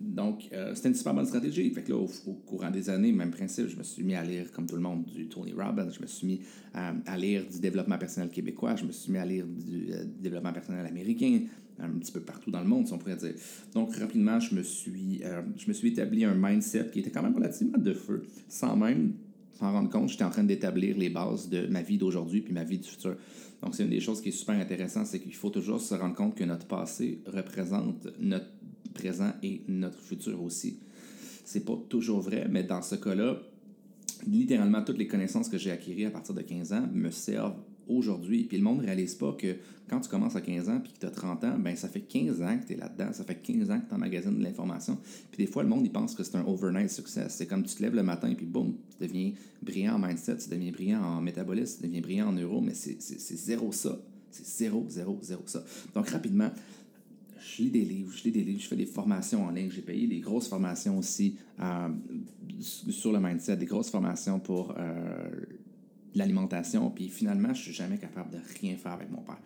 Donc, 0.00 0.48
euh, 0.52 0.74
c'était 0.74 0.88
une 0.88 0.94
super 0.94 1.14
bonne 1.14 1.26
stratégie. 1.26 1.68
Fait 1.70 1.82
que 1.82 1.92
là, 1.92 1.98
au, 1.98 2.32
courant 2.46 2.70
des 2.70 2.88
années, 2.88 3.12
même 3.12 3.30
principe, 3.30 3.68
je 3.68 3.76
me 3.76 3.82
suis 3.82 4.02
mis 4.02 4.14
à 4.14 4.24
lire, 4.24 4.50
comme 4.52 4.66
tout 4.66 4.76
le 4.76 4.82
monde, 4.82 5.04
du 5.04 5.28
Tony 5.28 5.52
Robbins. 5.52 5.90
Je 5.90 6.00
me 6.00 6.06
suis 6.06 6.26
mis 6.26 6.40
à, 6.72 7.16
lire 7.18 7.44
du 7.50 7.60
développement 7.60 7.98
personnel 7.98 8.30
québécois. 8.30 8.76
Je 8.76 8.84
me 8.84 8.92
suis 8.92 9.12
mis 9.12 9.18
à 9.18 9.26
lire 9.26 9.46
du 9.46 9.92
euh, 9.92 10.04
développement 10.20 10.52
personnel 10.52 10.86
américain 10.86 11.40
un 11.82 11.90
petit 11.98 12.12
peu 12.12 12.20
partout 12.20 12.50
dans 12.50 12.60
le 12.60 12.66
monde, 12.66 12.86
si 12.86 12.92
on 12.92 12.98
pourrait 12.98 13.16
dire. 13.16 13.34
Donc, 13.74 13.94
rapidement, 13.96 14.40
je 14.40 14.54
me 14.54 14.62
suis, 14.62 15.22
euh, 15.24 15.42
je 15.56 15.68
me 15.68 15.72
suis 15.72 15.88
établi 15.88 16.24
un 16.24 16.34
mindset 16.34 16.90
qui 16.92 17.00
était 17.00 17.10
quand 17.10 17.22
même 17.22 17.34
relativement 17.34 17.78
de 17.78 17.92
feu, 17.92 18.22
sans 18.48 18.76
même 18.76 19.14
s'en 19.58 19.72
rendre 19.72 19.90
compte, 19.90 20.08
j'étais 20.08 20.24
en 20.24 20.30
train 20.30 20.44
d'établir 20.44 20.96
les 20.96 21.10
bases 21.10 21.48
de 21.48 21.66
ma 21.66 21.82
vie 21.82 21.98
d'aujourd'hui 21.98 22.40
puis 22.40 22.54
ma 22.54 22.64
vie 22.64 22.78
du 22.78 22.88
futur. 22.88 23.16
Donc, 23.62 23.74
c'est 23.74 23.84
une 23.84 23.90
des 23.90 24.00
choses 24.00 24.22
qui 24.22 24.30
est 24.30 24.32
super 24.32 24.58
intéressante, 24.58 25.06
c'est 25.06 25.20
qu'il 25.20 25.34
faut 25.34 25.50
toujours 25.50 25.80
se 25.80 25.94
rendre 25.94 26.14
compte 26.14 26.34
que 26.34 26.44
notre 26.44 26.66
passé 26.66 27.20
représente 27.26 28.08
notre 28.18 28.48
présent 28.94 29.32
et 29.42 29.62
notre 29.68 30.00
futur 30.00 30.42
aussi. 30.42 30.78
C'est 31.44 31.64
pas 31.64 31.78
toujours 31.88 32.20
vrai, 32.20 32.46
mais 32.50 32.62
dans 32.62 32.80
ce 32.80 32.94
cas-là, 32.94 33.38
littéralement 34.26 34.82
toutes 34.82 34.98
les 34.98 35.06
connaissances 35.06 35.48
que 35.48 35.58
j'ai 35.58 35.70
acquises 35.70 36.06
à 36.06 36.10
partir 36.10 36.34
de 36.34 36.42
15 36.42 36.72
ans 36.72 36.88
me 36.92 37.10
servent 37.10 37.56
aujourd'hui. 37.90 38.44
Puis 38.44 38.56
le 38.56 38.62
monde 38.62 38.78
ne 38.78 38.86
réalise 38.86 39.14
pas 39.14 39.32
que 39.32 39.56
quand 39.88 40.00
tu 40.00 40.08
commences 40.08 40.36
à 40.36 40.40
15 40.40 40.68
ans 40.68 40.80
puis 40.80 40.92
que 40.92 40.98
tu 40.98 41.06
as 41.06 41.10
30 41.10 41.44
ans, 41.44 41.58
ben 41.58 41.74
ça 41.76 41.88
fait 41.88 42.00
15 42.00 42.42
ans 42.42 42.58
que 42.58 42.66
tu 42.66 42.72
es 42.74 42.76
là-dedans, 42.76 43.12
ça 43.12 43.24
fait 43.24 43.34
15 43.34 43.70
ans 43.70 43.80
que 43.80 43.88
tu 43.88 43.94
emmagasines 43.94 44.38
de 44.38 44.42
l'information. 44.42 44.98
Puis 45.32 45.44
des 45.44 45.50
fois, 45.50 45.62
le 45.62 45.68
monde, 45.68 45.84
il 45.84 45.92
pense 45.92 46.14
que 46.14 46.22
c'est 46.22 46.36
un 46.36 46.44
overnight 46.46 46.90
success. 46.90 47.34
C'est 47.34 47.46
comme 47.46 47.64
tu 47.64 47.74
te 47.74 47.82
lèves 47.82 47.94
le 47.94 48.02
matin 48.02 48.32
puis 48.34 48.46
boum, 48.46 48.74
tu 48.98 49.06
deviens 49.06 49.32
brillant 49.62 49.96
en 49.96 50.06
mindset, 50.06 50.36
tu 50.38 50.48
deviens 50.48 50.70
brillant 50.70 51.02
en 51.02 51.20
métabolisme, 51.20 51.80
tu 51.80 51.86
deviens 51.86 52.00
brillant 52.00 52.28
en 52.28 52.32
neuro, 52.32 52.60
mais 52.60 52.74
c'est 52.74 53.00
zéro 53.00 53.72
ça. 53.72 53.98
C'est 54.30 54.46
zéro, 54.46 54.86
zéro, 54.88 55.18
zéro 55.22 55.42
ça. 55.46 55.64
Donc 55.92 56.08
rapidement, 56.10 56.50
je 57.40 57.62
lis 57.62 57.70
des 57.70 57.84
livres, 57.84 58.12
je 58.14 58.24
lis 58.24 58.30
des 58.30 58.44
livres, 58.44 58.60
je 58.60 58.68
fais 58.68 58.76
des 58.76 58.86
formations 58.86 59.44
en 59.44 59.50
ligne, 59.50 59.70
j'ai 59.70 59.82
payé 59.82 60.06
des 60.06 60.20
grosses 60.20 60.48
formations 60.48 60.98
aussi 60.98 61.36
euh, 61.60 61.88
sur 62.60 63.12
le 63.12 63.18
mindset, 63.18 63.56
des 63.56 63.66
grosses 63.66 63.90
formations 63.90 64.38
pour 64.38 64.74
euh, 64.78 65.28
l'alimentation, 66.14 66.90
puis 66.90 67.08
finalement, 67.08 67.54
je 67.54 67.62
suis 67.62 67.72
jamais 67.72 67.98
capable 67.98 68.30
de 68.30 68.38
rien 68.60 68.76
faire 68.76 68.92
avec 68.92 69.10
mon 69.10 69.22
père. 69.22 69.38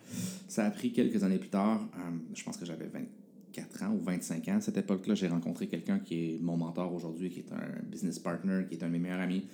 Ça 0.47 0.65
a 0.65 0.71
pris 0.71 0.91
quelques 0.91 1.23
années 1.23 1.37
plus 1.37 1.49
tard, 1.49 1.87
euh, 1.95 2.11
je 2.33 2.43
pense 2.43 2.57
que 2.57 2.65
j'avais 2.65 2.87
24 2.87 3.83
ans 3.83 3.93
ou 3.93 4.01
25 4.03 4.47
ans. 4.49 4.57
À 4.57 4.61
cette 4.61 4.77
époque-là, 4.77 5.15
j'ai 5.15 5.27
rencontré 5.27 5.67
quelqu'un 5.67 5.99
qui 5.99 6.15
est 6.15 6.39
mon 6.41 6.57
mentor 6.57 6.93
aujourd'hui, 6.93 7.29
qui 7.29 7.39
est 7.39 7.51
un 7.53 7.83
business 7.89 8.19
partner, 8.19 8.65
qui 8.67 8.75
est 8.75 8.83
un 8.83 8.87
de 8.87 8.93
mes 8.93 8.99
meilleurs 8.99 9.19
amis, 9.19 9.45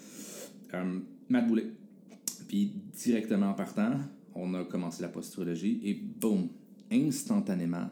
euh, 0.73 0.99
Matt 1.29 1.47
Boulet. 1.47 1.67
Puis 2.47 2.73
directement 2.93 3.49
en 3.49 3.53
partant, 3.53 3.93
on 4.35 4.53
a 4.53 4.63
commencé 4.63 5.01
la 5.01 5.09
posturologie 5.09 5.79
et 5.83 5.93
boum, 5.93 6.49
instantanément, 6.91 7.89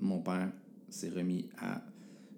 mon 0.00 0.20
père 0.20 0.50
s'est 0.88 1.08
remis 1.08 1.48
à, 1.58 1.82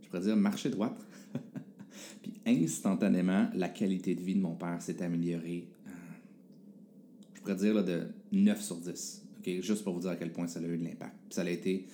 je 0.02 0.08
pourrais 0.08 0.22
dire, 0.22 0.36
marcher 0.36 0.70
droite. 0.70 0.98
Puis 2.22 2.34
instantanément, 2.46 3.48
la 3.54 3.68
qualité 3.68 4.14
de 4.14 4.22
vie 4.22 4.34
de 4.34 4.40
mon 4.40 4.54
père 4.54 4.80
s'est 4.80 5.02
améliorée 5.02 5.68
dire 7.54 7.74
là, 7.74 7.82
de 7.82 8.02
9 8.32 8.60
sur 8.60 8.76
10. 8.76 9.22
Juste 9.60 9.82
pour 9.82 9.94
vous 9.94 10.00
dire 10.00 10.10
à 10.10 10.16
quel 10.16 10.30
point 10.30 10.46
ça 10.46 10.60
a 10.60 10.62
eu 10.62 10.76
de 10.76 10.84
l'impact. 10.84 11.14
ça 11.30 11.40
a 11.40 11.48
été, 11.48 11.86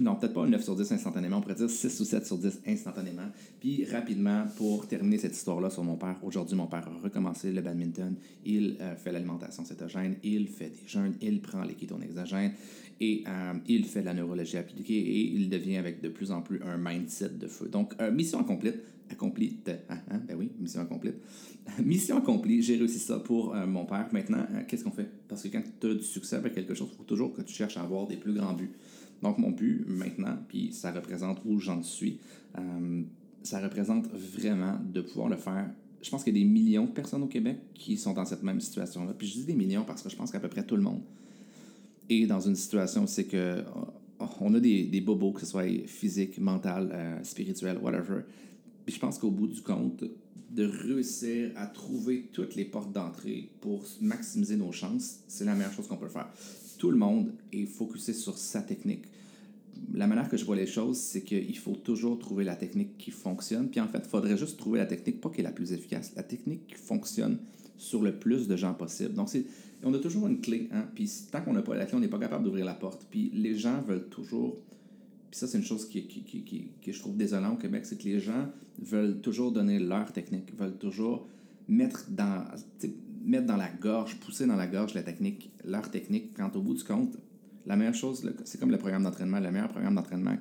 non, 0.00 0.16
peut-être 0.16 0.34
pas 0.34 0.44
9 0.44 0.62
sur 0.62 0.74
10 0.74 0.90
instantanément, 0.90 1.38
on 1.38 1.40
pourrait 1.40 1.54
dire 1.54 1.70
6 1.70 2.00
ou 2.00 2.04
7 2.04 2.26
sur 2.26 2.36
10 2.36 2.62
instantanément. 2.66 3.28
Puis 3.60 3.84
rapidement, 3.84 4.44
pour 4.56 4.88
terminer 4.88 5.18
cette 5.18 5.36
histoire-là 5.36 5.70
sur 5.70 5.84
mon 5.84 5.96
père, 5.96 6.16
aujourd'hui, 6.22 6.56
mon 6.56 6.66
père 6.66 6.88
a 6.88 7.02
recommencé 7.02 7.52
le 7.52 7.60
badminton, 7.60 8.16
il 8.44 8.76
euh, 8.80 8.96
fait 8.96 9.12
l'alimentation 9.12 9.64
cétogène, 9.64 10.16
il 10.24 10.48
fait 10.48 10.70
des 10.70 10.88
jeûnes, 10.88 11.14
il 11.20 11.40
prend 11.40 11.62
les 11.62 11.74
kétones 11.74 12.02
exogènes 12.02 12.52
et 13.00 13.24
euh, 13.28 13.54
il 13.66 13.84
fait 13.84 14.02
la 14.02 14.14
neurologie 14.14 14.56
appliquée 14.56 14.98
et 14.98 15.20
il 15.20 15.50
devient 15.50 15.76
avec 15.76 16.00
de 16.00 16.08
plus 16.08 16.30
en 16.30 16.40
plus 16.40 16.60
un 16.62 16.78
mindset 16.78 17.30
de 17.30 17.46
feu. 17.46 17.68
Donc, 17.68 17.94
euh, 18.00 18.10
mission 18.10 18.40
accomplie 18.40 18.72
accomplie. 19.08 19.60
Hein, 19.88 19.98
hein, 20.10 20.20
ben 20.26 20.36
oui, 20.36 20.50
mission 20.58 20.80
accomplie. 20.80 21.12
mission 21.84 22.18
accomplie, 22.18 22.60
j'ai 22.60 22.76
réussi 22.76 22.98
ça 22.98 23.20
pour 23.20 23.54
euh, 23.54 23.64
mon 23.64 23.84
père. 23.84 24.08
Maintenant, 24.10 24.44
qu'est-ce 24.66 24.82
qu'on 24.82 24.90
fait? 24.90 25.08
Parce 25.28 25.42
que 25.42 25.48
quand 25.48 25.62
tu 25.80 25.86
as 25.86 25.94
du 25.94 26.02
succès 26.02 26.36
avec 26.36 26.54
quelque 26.54 26.74
chose, 26.74 26.88
il 26.92 26.96
faut 26.96 27.04
toujours 27.04 27.32
que 27.32 27.42
tu 27.42 27.54
cherches 27.54 27.76
à 27.76 27.82
avoir 27.82 28.08
des 28.08 28.16
plus 28.16 28.34
grands 28.34 28.54
buts. 28.54 28.72
Donc, 29.22 29.38
mon 29.38 29.50
but 29.50 29.84
maintenant, 29.86 30.36
puis 30.48 30.72
ça 30.72 30.90
représente 30.90 31.40
où 31.44 31.60
j'en 31.60 31.82
suis, 31.84 32.18
ça 33.44 33.60
représente 33.60 34.08
vraiment 34.08 34.78
de 34.92 35.00
pouvoir 35.00 35.28
le 35.28 35.36
faire. 35.36 35.70
Je 36.02 36.10
pense 36.10 36.24
qu'il 36.24 36.36
y 36.36 36.40
a 36.40 36.42
des 36.42 36.50
millions 36.50 36.86
de 36.86 36.90
personnes 36.90 37.22
au 37.22 37.28
Québec 37.28 37.58
qui 37.74 37.96
sont 37.96 38.12
dans 38.12 38.24
cette 38.24 38.42
même 38.42 38.60
situation-là. 38.60 39.14
Puis 39.16 39.28
je 39.28 39.34
dis 39.34 39.44
des 39.44 39.54
millions 39.54 39.84
parce 39.84 40.02
que 40.02 40.08
je 40.08 40.16
pense 40.16 40.32
qu'à 40.32 40.40
peu 40.40 40.48
près 40.48 40.64
tout 40.64 40.76
le 40.76 40.82
monde 40.82 41.00
est 42.08 42.26
dans 42.26 42.40
une 42.40 42.56
situation 42.56 43.06
c'est 43.06 43.24
que 43.24 43.62
on 44.40 44.54
a 44.54 44.60
des, 44.60 45.00
bobos, 45.00 45.32
que 45.32 45.40
ce 45.40 45.46
soit 45.46 45.66
physique, 45.86 46.38
mental, 46.38 47.20
spirituel, 47.22 47.78
whatever, 47.78 48.22
puis 48.86 48.94
je 48.94 49.00
pense 49.00 49.18
qu'au 49.18 49.30
bout 49.30 49.48
du 49.48 49.60
compte, 49.60 50.04
de 50.50 50.64
réussir 50.64 51.50
à 51.56 51.66
trouver 51.66 52.28
toutes 52.32 52.54
les 52.54 52.64
portes 52.64 52.92
d'entrée 52.92 53.50
pour 53.60 53.84
maximiser 54.00 54.56
nos 54.56 54.72
chances, 54.72 55.18
c'est 55.26 55.44
la 55.44 55.54
meilleure 55.54 55.72
chose 55.72 55.88
qu'on 55.88 55.96
peut 55.96 56.08
faire. 56.08 56.28
Tout 56.78 56.90
le 56.90 56.96
monde 56.96 57.32
est 57.52 57.66
focusé 57.66 58.12
sur 58.12 58.38
sa 58.38 58.62
technique. 58.62 59.04
La 59.92 60.06
manière 60.06 60.28
que 60.28 60.36
je 60.36 60.44
vois 60.44 60.56
les 60.56 60.66
choses, 60.66 60.98
c'est 60.98 61.22
qu'il 61.22 61.58
faut 61.58 61.74
toujours 61.74 62.18
trouver 62.18 62.44
la 62.44 62.54
technique 62.54 62.96
qui 62.96 63.10
fonctionne. 63.10 63.68
Puis 63.68 63.80
en 63.80 63.88
fait, 63.88 64.02
il 64.04 64.08
faudrait 64.08 64.38
juste 64.38 64.56
trouver 64.56 64.78
la 64.78 64.86
technique, 64.86 65.20
pas 65.20 65.30
qui 65.30 65.40
est 65.40 65.44
la 65.44 65.52
plus 65.52 65.72
efficace, 65.72 66.12
la 66.16 66.22
technique 66.22 66.68
qui 66.68 66.74
fonctionne 66.74 67.38
sur 67.86 68.02
le 68.02 68.18
plus 68.18 68.48
de 68.48 68.56
gens 68.56 68.74
possible. 68.74 69.14
Donc, 69.14 69.30
on 69.82 69.94
a 69.94 69.98
toujours 69.98 70.26
une 70.26 70.40
clé. 70.40 70.68
Hein? 70.72 70.86
Puis 70.94 71.10
tant 71.30 71.40
qu'on 71.40 71.52
n'a 71.52 71.62
pas 71.62 71.74
la 71.74 71.86
clé, 71.86 71.96
on 71.96 72.00
n'est 72.00 72.08
pas 72.08 72.18
capable 72.18 72.44
d'ouvrir 72.44 72.64
la 72.64 72.74
porte. 72.74 73.06
Puis 73.10 73.30
les 73.34 73.56
gens 73.56 73.80
veulent 73.82 74.08
toujours 74.08 74.56
puis 75.30 75.40
ça, 75.40 75.46
c'est 75.46 75.58
une 75.58 75.64
chose 75.64 75.88
qui, 75.88 76.06
qui, 76.06 76.22
qui, 76.22 76.70
que 76.82 76.92
je 76.92 76.98
trouve 76.98 77.16
désolant 77.16 77.54
au 77.54 77.56
Québec, 77.56 77.84
c'est 77.84 77.98
que 77.98 78.04
les 78.04 78.20
gens 78.20 78.48
veulent 78.78 79.20
toujours 79.20 79.52
donner 79.52 79.78
leur 79.78 80.12
technique, 80.12 80.56
veulent 80.56 80.78
toujours 80.78 81.26
mettre 81.68 82.06
dans, 82.10 82.44
mettre 83.24 83.46
dans 83.46 83.56
la 83.56 83.68
gorge, 83.68 84.16
pousser 84.16 84.46
dans 84.46 84.56
la 84.56 84.66
gorge 84.66 84.94
la 84.94 85.02
technique, 85.02 85.50
leur 85.64 85.90
technique, 85.90 86.34
quand 86.36 86.54
au 86.56 86.62
bout 86.62 86.74
du 86.74 86.84
compte, 86.84 87.16
la 87.66 87.76
meilleure 87.76 87.94
chose, 87.94 88.28
c'est 88.44 88.58
comme 88.60 88.70
le 88.70 88.78
programme 88.78 89.02
d'entraînement, 89.02 89.40
le 89.40 89.50
meilleur 89.50 89.68
programme 89.68 89.96
d'entraînement, 89.96 90.36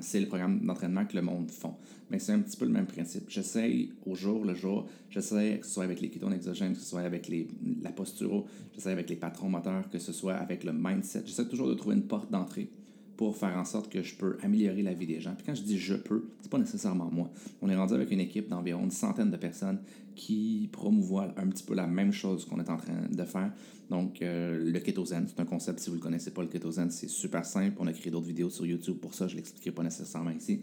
c'est 0.00 0.20
le 0.20 0.26
programme 0.26 0.60
d'entraînement 0.60 1.04
que 1.04 1.16
le 1.16 1.22
monde 1.22 1.50
font. 1.50 1.74
Mais 2.10 2.18
c'est 2.18 2.32
un 2.32 2.40
petit 2.40 2.56
peu 2.56 2.64
le 2.64 2.70
même 2.70 2.86
principe. 2.86 3.28
J'essaye 3.28 3.92
au 4.06 4.14
jour 4.14 4.44
le 4.44 4.54
jour, 4.54 4.86
j'essaie 5.10 5.58
que 5.60 5.66
ce 5.66 5.74
soit 5.74 5.84
avec 5.84 6.00
les 6.00 6.08
kétones 6.08 6.32
exogènes, 6.32 6.72
que 6.72 6.80
ce 6.80 6.86
soit 6.86 7.02
avec 7.02 7.28
les, 7.28 7.48
la 7.82 7.90
posture, 7.90 8.44
j'essaie 8.74 8.90
avec 8.90 9.10
les 9.10 9.16
patrons 9.16 9.48
moteurs, 9.48 9.88
que 9.90 9.98
ce 9.98 10.12
soit 10.12 10.34
avec 10.34 10.64
le 10.64 10.72
mindset. 10.72 11.22
J'essaie 11.26 11.46
toujours 11.46 11.68
de 11.68 11.74
trouver 11.74 11.96
une 11.96 12.06
porte 12.06 12.30
d'entrée 12.30 12.70
pour 13.18 13.36
faire 13.36 13.56
en 13.58 13.64
sorte 13.64 13.90
que 13.90 14.00
je 14.00 14.14
peux 14.14 14.38
améliorer 14.44 14.80
la 14.80 14.94
vie 14.94 15.06
des 15.06 15.20
gens. 15.20 15.34
Puis 15.34 15.44
quand 15.44 15.54
je 15.54 15.62
dis 15.62 15.76
je 15.76 15.94
peux, 15.94 16.28
c'est 16.40 16.50
pas 16.50 16.56
nécessairement 16.56 17.10
moi. 17.10 17.28
On 17.60 17.68
est 17.68 17.74
rendu 17.74 17.92
avec 17.92 18.12
une 18.12 18.20
équipe 18.20 18.48
d'environ 18.48 18.84
une 18.84 18.92
centaine 18.92 19.32
de 19.32 19.36
personnes 19.36 19.80
qui 20.14 20.68
promouvoient 20.70 21.34
un 21.36 21.48
petit 21.48 21.64
peu 21.64 21.74
la 21.74 21.88
même 21.88 22.12
chose 22.12 22.44
qu'on 22.44 22.60
est 22.60 22.70
en 22.70 22.76
train 22.76 22.94
de 23.10 23.24
faire. 23.24 23.52
Donc, 23.90 24.22
euh, 24.22 24.70
le 24.70 24.78
kétozen, 24.78 25.26
c'est 25.26 25.40
un 25.40 25.44
concept, 25.46 25.80
si 25.80 25.90
vous 25.90 25.96
le 25.96 26.00
connaissez 26.00 26.30
pas, 26.30 26.42
le 26.42 26.48
kétozen, 26.48 26.92
c'est 26.92 27.08
super 27.08 27.44
simple. 27.44 27.76
On 27.80 27.88
a 27.88 27.92
créé 27.92 28.12
d'autres 28.12 28.26
vidéos 28.26 28.50
sur 28.50 28.64
YouTube 28.64 28.98
pour 28.98 29.14
ça, 29.14 29.26
je 29.26 29.34
l'expliquerai 29.34 29.72
pas 29.72 29.82
nécessairement 29.82 30.30
ici. 30.30 30.60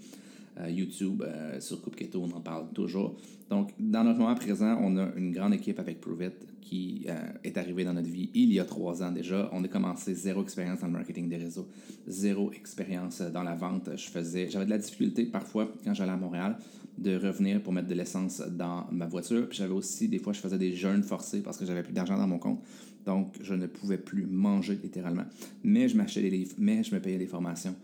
Euh, 0.59 0.69
YouTube, 0.69 1.23
euh, 1.25 1.59
sur 1.59 1.81
Coupe 1.81 1.95
Keto, 1.95 2.21
on 2.21 2.35
en 2.35 2.41
parle 2.41 2.71
toujours. 2.73 3.15
Donc, 3.49 3.73
dans 3.79 4.03
notre 4.03 4.19
moment 4.19 4.35
présent, 4.35 4.77
on 4.81 4.97
a 4.97 5.09
une 5.15 5.31
grande 5.31 5.53
équipe 5.53 5.79
avec 5.79 6.01
Prove 6.01 6.31
qui 6.61 7.05
est 7.43 7.59
arrivée 7.59 7.83
dans 7.83 7.93
notre 7.93 8.09
vie 8.09 8.31
il 8.33 8.51
y 8.51 8.59
a 8.59 8.65
trois 8.65 9.03
ans 9.03 9.11
déjà. 9.11 9.51
On 9.53 9.63
a 9.63 9.67
commencé 9.67 10.15
zéro 10.15 10.41
expérience 10.41 10.79
dans 10.79 10.87
le 10.87 10.93
marketing 10.93 11.29
des 11.29 11.37
réseaux, 11.37 11.67
zéro 12.07 12.51
expérience 12.53 13.21
dans 13.21 13.43
la 13.43 13.53
vente. 13.53 13.91
Je 13.95 14.09
faisais, 14.09 14.49
j'avais 14.49 14.65
de 14.65 14.71
la 14.71 14.79
difficulté 14.79 15.25
parfois 15.25 15.71
quand 15.83 15.93
j'allais 15.93 16.13
à 16.13 16.17
Montréal 16.17 16.57
de 16.97 17.17
revenir 17.17 17.61
pour 17.61 17.73
mettre 17.73 17.87
de 17.87 17.93
l'essence 17.93 18.41
dans 18.41 18.87
ma 18.91 19.05
voiture. 19.05 19.47
Puis 19.47 19.57
j'avais 19.57 19.73
aussi, 19.73 20.07
des 20.07 20.19
fois, 20.19 20.33
je 20.33 20.39
faisais 20.39 20.57
des 20.57 20.73
jeûnes 20.73 21.03
forcés 21.03 21.41
parce 21.41 21.57
que 21.57 21.65
j'avais 21.65 21.83
plus 21.83 21.93
d'argent 21.93 22.17
dans 22.17 22.27
mon 22.27 22.39
compte. 22.39 22.61
Donc, 23.05 23.35
je 23.41 23.53
ne 23.53 23.67
pouvais 23.67 23.97
plus 23.97 24.25
manger 24.25 24.79
littéralement. 24.81 25.25
Mais 25.63 25.87
je 25.87 25.97
m'achetais 25.97 26.21
des 26.21 26.29
livres, 26.29 26.55
mais 26.57 26.83
je 26.83 26.95
me 26.95 26.99
payais 26.99 27.17
des 27.17 27.27
formations. 27.27 27.75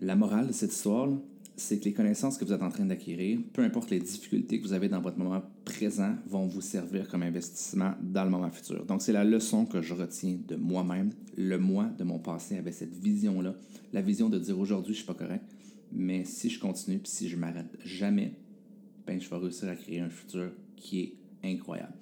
La 0.00 0.14
morale 0.14 0.46
de 0.46 0.52
cette 0.52 0.72
histoire, 0.72 1.08
c'est 1.56 1.80
que 1.80 1.84
les 1.86 1.92
connaissances 1.92 2.38
que 2.38 2.44
vous 2.44 2.52
êtes 2.52 2.62
en 2.62 2.70
train 2.70 2.84
d'acquérir, 2.84 3.40
peu 3.52 3.62
importe 3.62 3.90
les 3.90 3.98
difficultés 3.98 4.60
que 4.60 4.64
vous 4.64 4.72
avez 4.72 4.88
dans 4.88 5.00
votre 5.00 5.18
moment 5.18 5.42
présent, 5.64 6.14
vont 6.26 6.46
vous 6.46 6.60
servir 6.60 7.08
comme 7.08 7.24
investissement 7.24 7.94
dans 8.00 8.22
le 8.22 8.30
moment 8.30 8.50
futur. 8.50 8.86
Donc, 8.86 9.02
c'est 9.02 9.12
la 9.12 9.24
leçon 9.24 9.66
que 9.66 9.82
je 9.82 9.94
retiens 9.94 10.38
de 10.46 10.54
moi-même. 10.54 11.10
Le 11.36 11.58
moi 11.58 11.86
de 11.98 12.04
mon 12.04 12.20
passé 12.20 12.56
avait 12.56 12.70
cette 12.70 12.94
vision-là, 12.94 13.56
la 13.92 14.00
vision 14.00 14.28
de 14.28 14.38
dire 14.38 14.58
aujourd'hui, 14.58 14.94
je 14.94 14.98
suis 14.98 15.06
pas 15.06 15.14
correct, 15.14 15.44
mais 15.90 16.24
si 16.24 16.48
je 16.48 16.60
continue, 16.60 16.98
puis 16.98 17.10
si 17.10 17.28
je 17.28 17.36
m'arrête 17.36 17.76
jamais, 17.84 18.34
ben, 19.06 19.20
je 19.20 19.28
vais 19.28 19.36
réussir 19.36 19.68
à 19.68 19.74
créer 19.74 20.00
un 20.00 20.10
futur 20.10 20.52
qui 20.76 21.00
est 21.00 21.14
incroyable. 21.42 21.94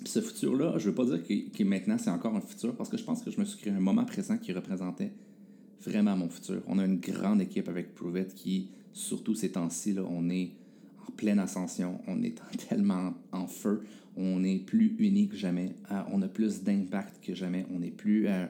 Puis 0.00 0.12
ce 0.12 0.20
futur-là, 0.20 0.72
je 0.78 0.86
ne 0.86 0.90
veux 0.90 0.94
pas 0.94 1.04
dire 1.04 1.22
que, 1.22 1.62
maintenant 1.62 1.98
c'est 1.98 2.10
encore 2.10 2.34
un 2.34 2.40
futur, 2.40 2.74
parce 2.74 2.88
que 2.88 2.96
je 2.96 3.04
pense 3.04 3.22
que 3.22 3.30
je 3.30 3.38
me 3.38 3.44
suis 3.44 3.58
créé 3.58 3.72
un 3.72 3.80
moment 3.80 4.04
présent 4.04 4.38
qui 4.38 4.52
représentait 4.52 5.12
vraiment 5.84 6.16
mon 6.16 6.28
futur. 6.28 6.62
On 6.66 6.78
a 6.78 6.84
une 6.84 6.98
grande 6.98 7.40
équipe 7.40 7.68
avec 7.68 7.94
Prove 7.94 8.26
qui, 8.34 8.68
surtout 8.92 9.34
ces 9.34 9.50
temps-ci, 9.50 9.96
on 9.98 10.28
est 10.30 10.50
en 11.06 11.12
pleine 11.12 11.38
ascension, 11.38 12.00
on 12.06 12.22
est 12.22 12.40
tellement 12.68 13.14
en 13.32 13.46
feu, 13.46 13.82
on 14.16 14.42
est 14.44 14.58
plus 14.58 14.94
unique 14.98 15.32
que 15.32 15.36
jamais, 15.36 15.74
euh, 15.92 16.00
on 16.12 16.22
a 16.22 16.28
plus 16.28 16.62
d'impact 16.62 17.22
que 17.24 17.34
jamais, 17.34 17.66
on 17.74 17.82
est 17.82 17.90
plus... 17.90 18.26
Euh, 18.28 18.46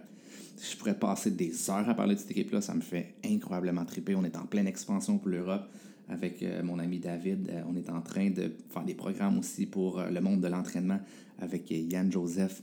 je 0.59 0.76
pourrais 0.76 0.99
passer 0.99 1.30
des 1.30 1.68
heures 1.68 1.88
à 1.88 1.95
parler 1.95 2.14
de 2.14 2.21
cette 2.21 2.30
équipe-là. 2.30 2.62
Ça 2.62 2.75
me 2.75 2.80
fait 2.80 3.14
incroyablement 3.23 3.85
triper. 3.85 4.14
On 4.14 4.25
est 4.25 4.37
en 4.38 4.47
pleine 4.47 4.66
expansion 4.66 5.18
pour 5.18 5.28
l'Europe 5.28 5.68
avec 6.09 6.42
euh, 6.42 6.62
mon 6.62 6.78
ami 6.78 6.99
David. 6.99 7.50
On 7.68 7.76
est 7.76 7.90
en 7.90 8.00
train 8.00 8.30
de 8.30 8.52
faire 8.71 8.85
des 8.85 8.95
programmes 8.95 9.38
aussi 9.38 9.66
pour 9.66 10.00
le 10.00 10.21
monde 10.21 10.40
de 10.40 10.49
l'entraînement 10.49 10.99
avec 11.40 11.71
Yann 11.71 12.11
Joseph. 12.11 12.62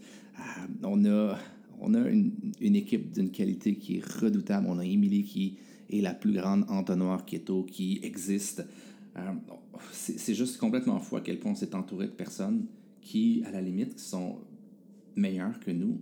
on 0.81 1.05
a, 1.05 1.37
on 1.83 1.93
a 1.93 2.09
une, 2.09 2.75
équipe 2.75 3.11
d'une 3.11 3.29
qualité 3.29 3.75
qui 3.75 3.97
est 3.97 4.05
redoutable. 4.05 4.67
On 4.69 4.79
a 4.79 4.85
Émilie 4.85 5.23
qui 5.23 5.57
est 5.91 6.01
la 6.01 6.13
plus 6.13 6.33
grande 6.33 6.65
entonnoir 6.69 7.25
keto 7.25 7.63
qui 7.63 7.99
existe. 8.03 8.63
c'est 9.91 10.33
juste 10.33 10.57
complètement 10.57 10.99
fou 10.99 11.17
à 11.17 11.21
quel 11.21 11.39
point 11.39 11.51
on 11.51 11.55
s'est 11.55 11.75
entouré 11.75 12.07
de 12.07 12.11
personnes 12.11 12.65
qui, 13.01 13.43
à 13.45 13.51
la 13.51 13.61
limite, 13.61 13.99
sont 13.99 14.37
meilleures 15.15 15.59
que 15.59 15.71
nous, 15.71 15.99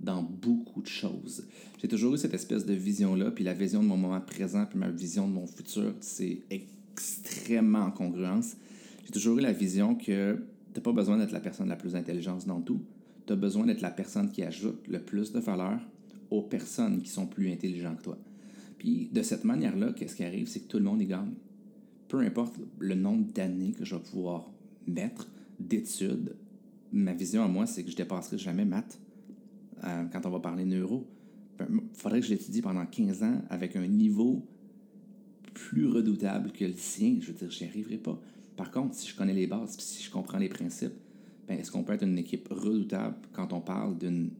dans 0.00 0.22
beaucoup 0.22 0.82
de 0.82 0.86
choses. 0.86 1.46
J'ai 1.80 1.88
toujours 1.88 2.14
eu 2.14 2.18
cette 2.18 2.34
espèce 2.34 2.66
de 2.66 2.74
vision-là, 2.74 3.30
puis 3.30 3.44
la 3.44 3.54
vision 3.54 3.82
de 3.82 3.88
mon 3.88 3.96
moment 3.96 4.20
présent, 4.20 4.66
puis 4.66 4.78
ma 4.78 4.90
vision 4.90 5.26
de 5.26 5.32
mon 5.32 5.46
futur, 5.46 5.94
c'est 6.00 6.42
extrêmement 6.50 7.84
en 7.84 7.90
congruence. 7.90 8.56
J'ai 9.04 9.12
toujours 9.12 9.38
eu 9.38 9.40
la 9.40 9.52
vision 9.52 9.94
que 9.94 10.34
tu 10.34 10.78
n'as 10.78 10.82
pas 10.82 10.92
besoin 10.92 11.18
d'être 11.18 11.32
la 11.32 11.40
personne 11.40 11.68
la 11.68 11.76
plus 11.76 11.96
intelligente 11.96 12.46
dans 12.46 12.60
tout. 12.60 12.80
Tu 13.26 13.32
as 13.32 13.36
besoin 13.36 13.66
d'être 13.66 13.80
la 13.80 13.90
personne 13.90 14.30
qui 14.30 14.42
ajoute 14.42 14.86
le 14.88 15.00
plus 15.00 15.32
de 15.32 15.40
valeur 15.40 15.80
aux 16.30 16.42
personnes 16.42 17.02
qui 17.02 17.10
sont 17.10 17.26
plus 17.26 17.52
intelligentes 17.52 17.98
que 17.98 18.04
toi. 18.04 18.18
Puis 18.78 19.08
de 19.12 19.22
cette 19.22 19.44
manière-là, 19.44 19.92
qu'est-ce 19.92 20.16
qui 20.16 20.24
arrive, 20.24 20.48
c'est 20.48 20.60
que 20.60 20.68
tout 20.68 20.78
le 20.78 20.84
monde 20.84 21.00
y 21.00 21.06
gagne. 21.06 21.34
Peu 22.08 22.18
importe 22.20 22.56
le 22.78 22.94
nombre 22.94 23.32
d'années 23.32 23.72
que 23.72 23.84
je 23.84 23.94
vais 23.94 24.02
pouvoir 24.02 24.50
mettre 24.86 25.28
d'études, 25.60 26.34
ma 26.92 27.12
vision 27.12 27.44
à 27.44 27.48
moi, 27.48 27.66
c'est 27.66 27.84
que 27.84 27.90
je 27.90 27.96
dépasserai 27.96 28.38
jamais 28.38 28.64
maths 28.64 28.98
euh, 29.84 30.04
quand 30.12 30.26
on 30.26 30.30
va 30.30 30.40
parler 30.40 30.64
neuro. 30.64 31.06
Il 31.60 31.66
ben, 31.66 31.80
faudrait 31.94 32.20
que 32.20 32.26
je 32.26 32.32
l'étudie 32.32 32.60
pendant 32.60 32.84
15 32.84 33.22
ans 33.22 33.42
avec 33.50 33.76
un 33.76 33.86
niveau 33.86 34.44
plus 35.54 35.86
redoutable 35.86 36.50
que 36.52 36.64
le 36.64 36.74
sien. 36.74 37.18
Je 37.20 37.28
veux 37.28 37.38
dire, 37.38 37.50
je 37.50 37.64
n'y 37.64 37.70
arriverai 37.70 37.98
pas. 37.98 38.20
Par 38.56 38.70
contre, 38.70 38.94
si 38.94 39.08
je 39.08 39.16
connais 39.16 39.34
les 39.34 39.46
bases, 39.46 39.76
si 39.78 40.02
je 40.02 40.10
comprends 40.10 40.38
les 40.38 40.48
principes, 40.48 40.92
est-ce 41.58 41.70
qu'on 41.70 41.82
peut 41.82 41.92
être 41.92 42.04
une 42.04 42.18
équipe 42.18 42.48
redoutable 42.50 43.16
quand 43.32 43.52
on 43.52 43.60
parle 43.60 43.98
d'une 43.98 44.30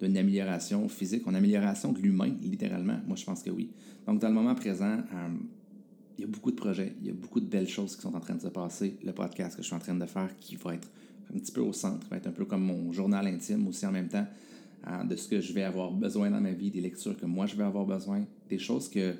d'une 0.00 0.16
amélioration 0.16 0.88
physique, 0.88 1.26
une 1.28 1.36
amélioration 1.36 1.92
de 1.92 2.00
l'humain, 2.00 2.34
littéralement? 2.42 2.98
Moi, 3.06 3.14
je 3.16 3.24
pense 3.24 3.40
que 3.40 3.50
oui. 3.50 3.70
Donc, 4.04 4.20
dans 4.20 4.26
le 4.26 4.34
moment 4.34 4.54
présent, 4.56 4.98
euh, 4.98 5.28
il 6.18 6.22
y 6.22 6.24
a 6.24 6.26
beaucoup 6.26 6.50
de 6.50 6.56
projets, 6.56 6.96
il 7.00 7.06
y 7.06 7.10
a 7.10 7.12
beaucoup 7.12 7.38
de 7.38 7.46
belles 7.46 7.68
choses 7.68 7.94
qui 7.94 8.02
sont 8.02 8.14
en 8.16 8.18
train 8.18 8.34
de 8.34 8.40
se 8.40 8.48
passer. 8.48 8.96
Le 9.04 9.12
podcast 9.12 9.54
que 9.54 9.62
je 9.62 9.66
suis 9.68 9.76
en 9.76 9.78
train 9.78 9.94
de 9.94 10.06
faire, 10.06 10.36
qui 10.40 10.56
va 10.56 10.74
être 10.74 10.90
un 11.32 11.38
petit 11.38 11.52
peu 11.52 11.60
au 11.60 11.72
centre, 11.72 12.04
va 12.08 12.16
être 12.16 12.26
un 12.26 12.32
peu 12.32 12.44
comme 12.44 12.64
mon 12.64 12.92
journal 12.92 13.28
intime 13.28 13.68
aussi 13.68 13.86
en 13.86 13.92
même 13.92 14.08
temps. 14.08 14.26
Hein, 14.84 15.04
de 15.04 15.14
ce 15.14 15.28
que 15.28 15.40
je 15.40 15.52
vais 15.52 15.62
avoir 15.62 15.92
besoin 15.92 16.30
dans 16.30 16.40
ma 16.40 16.50
vie, 16.50 16.70
des 16.70 16.80
lectures 16.80 17.16
que 17.16 17.24
moi 17.26 17.46
je 17.46 17.54
vais 17.54 17.62
avoir 17.62 17.86
besoin, 17.86 18.24
des 18.48 18.58
choses 18.58 18.88
que, 18.88 19.14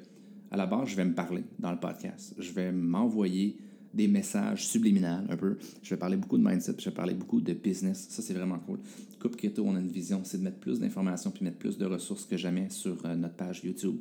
à 0.50 0.57
la 0.57 0.66
base, 0.66 0.88
je 0.88 0.97
vais 0.97 1.04
me 1.04 1.14
parler 1.14 1.45
dans 1.61 1.71
le 1.71 1.78
podcast. 1.78 2.35
Je 2.37 2.50
vais 2.52 2.73
m'envoyer 2.73 3.57
des 3.95 4.09
messages 4.09 4.67
subliminales 4.67 5.27
un 5.29 5.37
peu. 5.37 5.57
Je 5.83 5.91
vais 5.91 5.99
parler 5.99 6.17
beaucoup 6.17 6.39
de 6.39 6.45
mindset, 6.45 6.75
je 6.79 6.87
vais 6.87 6.95
parler 6.95 7.15
beaucoup 7.15 7.41
de 7.41 7.53
business. 7.53 8.07
Ça, 8.11 8.23
c'est 8.23 8.35
vraiment 8.35 8.59
cool. 8.59 8.79
Coupe 9.21 9.37
Keto, 9.37 9.65
on 9.65 9.77
a 9.77 9.81
une 9.81 9.91
vision, 9.91 10.23
c'est 10.25 10.39
de 10.39 10.43
mettre 10.43 10.59
plus 10.59 10.81
d'informations 10.81 11.31
puis 11.31 11.45
mettre 11.45 11.59
plus 11.59 11.79
de 11.79 11.85
ressources 11.85 12.25
que 12.25 12.37
jamais 12.37 12.71
sur 12.71 13.05
euh, 13.05 13.15
notre 13.15 13.35
page 13.35 13.63
YouTube. 13.65 13.97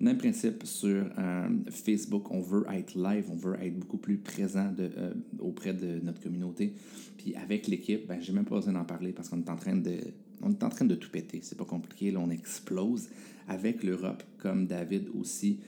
Même 0.00 0.18
principe 0.18 0.64
sur 0.64 1.06
euh, 1.18 1.48
Facebook, 1.70 2.30
on 2.30 2.40
veut 2.40 2.64
être 2.72 2.96
live, 2.96 3.26
on 3.30 3.36
veut 3.36 3.56
être 3.62 3.78
beaucoup 3.78 3.98
plus 3.98 4.16
présent 4.18 4.72
euh, 4.78 5.14
auprès 5.38 5.72
de 5.72 6.00
notre 6.02 6.20
communauté. 6.20 6.74
Puis 7.16 7.36
avec 7.36 7.68
l'équipe, 7.68 8.06
ben, 8.08 8.20
j'ai 8.20 8.32
même 8.32 8.44
pas 8.44 8.56
besoin 8.56 8.72
d'en 8.72 8.84
parler 8.84 9.12
parce 9.12 9.28
qu'on 9.28 9.38
est 9.38 9.50
en 9.50 9.56
train 9.56 9.76
de 9.76 9.98
on 10.42 10.50
est 10.50 10.62
en 10.62 10.68
train 10.68 10.84
de 10.84 10.94
tout 10.94 11.10
péter. 11.10 11.40
C'est 11.42 11.56
pas 11.56 11.64
compliqué. 11.64 12.10
Là, 12.10 12.18
on 12.20 12.30
explose 12.30 13.08
avec 13.48 13.82
l'Europe, 13.82 14.22
comme 14.38 14.66
David 14.66 15.08
aussi. 15.18 15.60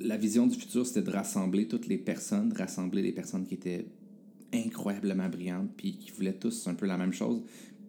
La 0.00 0.16
vision 0.16 0.46
du 0.46 0.56
futur, 0.56 0.86
c'était 0.86 1.02
de 1.02 1.10
rassembler 1.10 1.68
toutes 1.68 1.86
les 1.86 1.98
personnes, 1.98 2.50
de 2.50 2.58
rassembler 2.58 3.02
les 3.02 3.12
personnes 3.12 3.46
qui 3.46 3.54
étaient 3.54 3.86
incroyablement 4.52 5.28
brillantes, 5.28 5.70
puis 5.76 5.96
qui 5.98 6.10
voulaient 6.10 6.38
tous 6.38 6.66
un 6.66 6.74
peu 6.74 6.86
la 6.86 6.96
même 6.96 7.12
chose. 7.12 7.42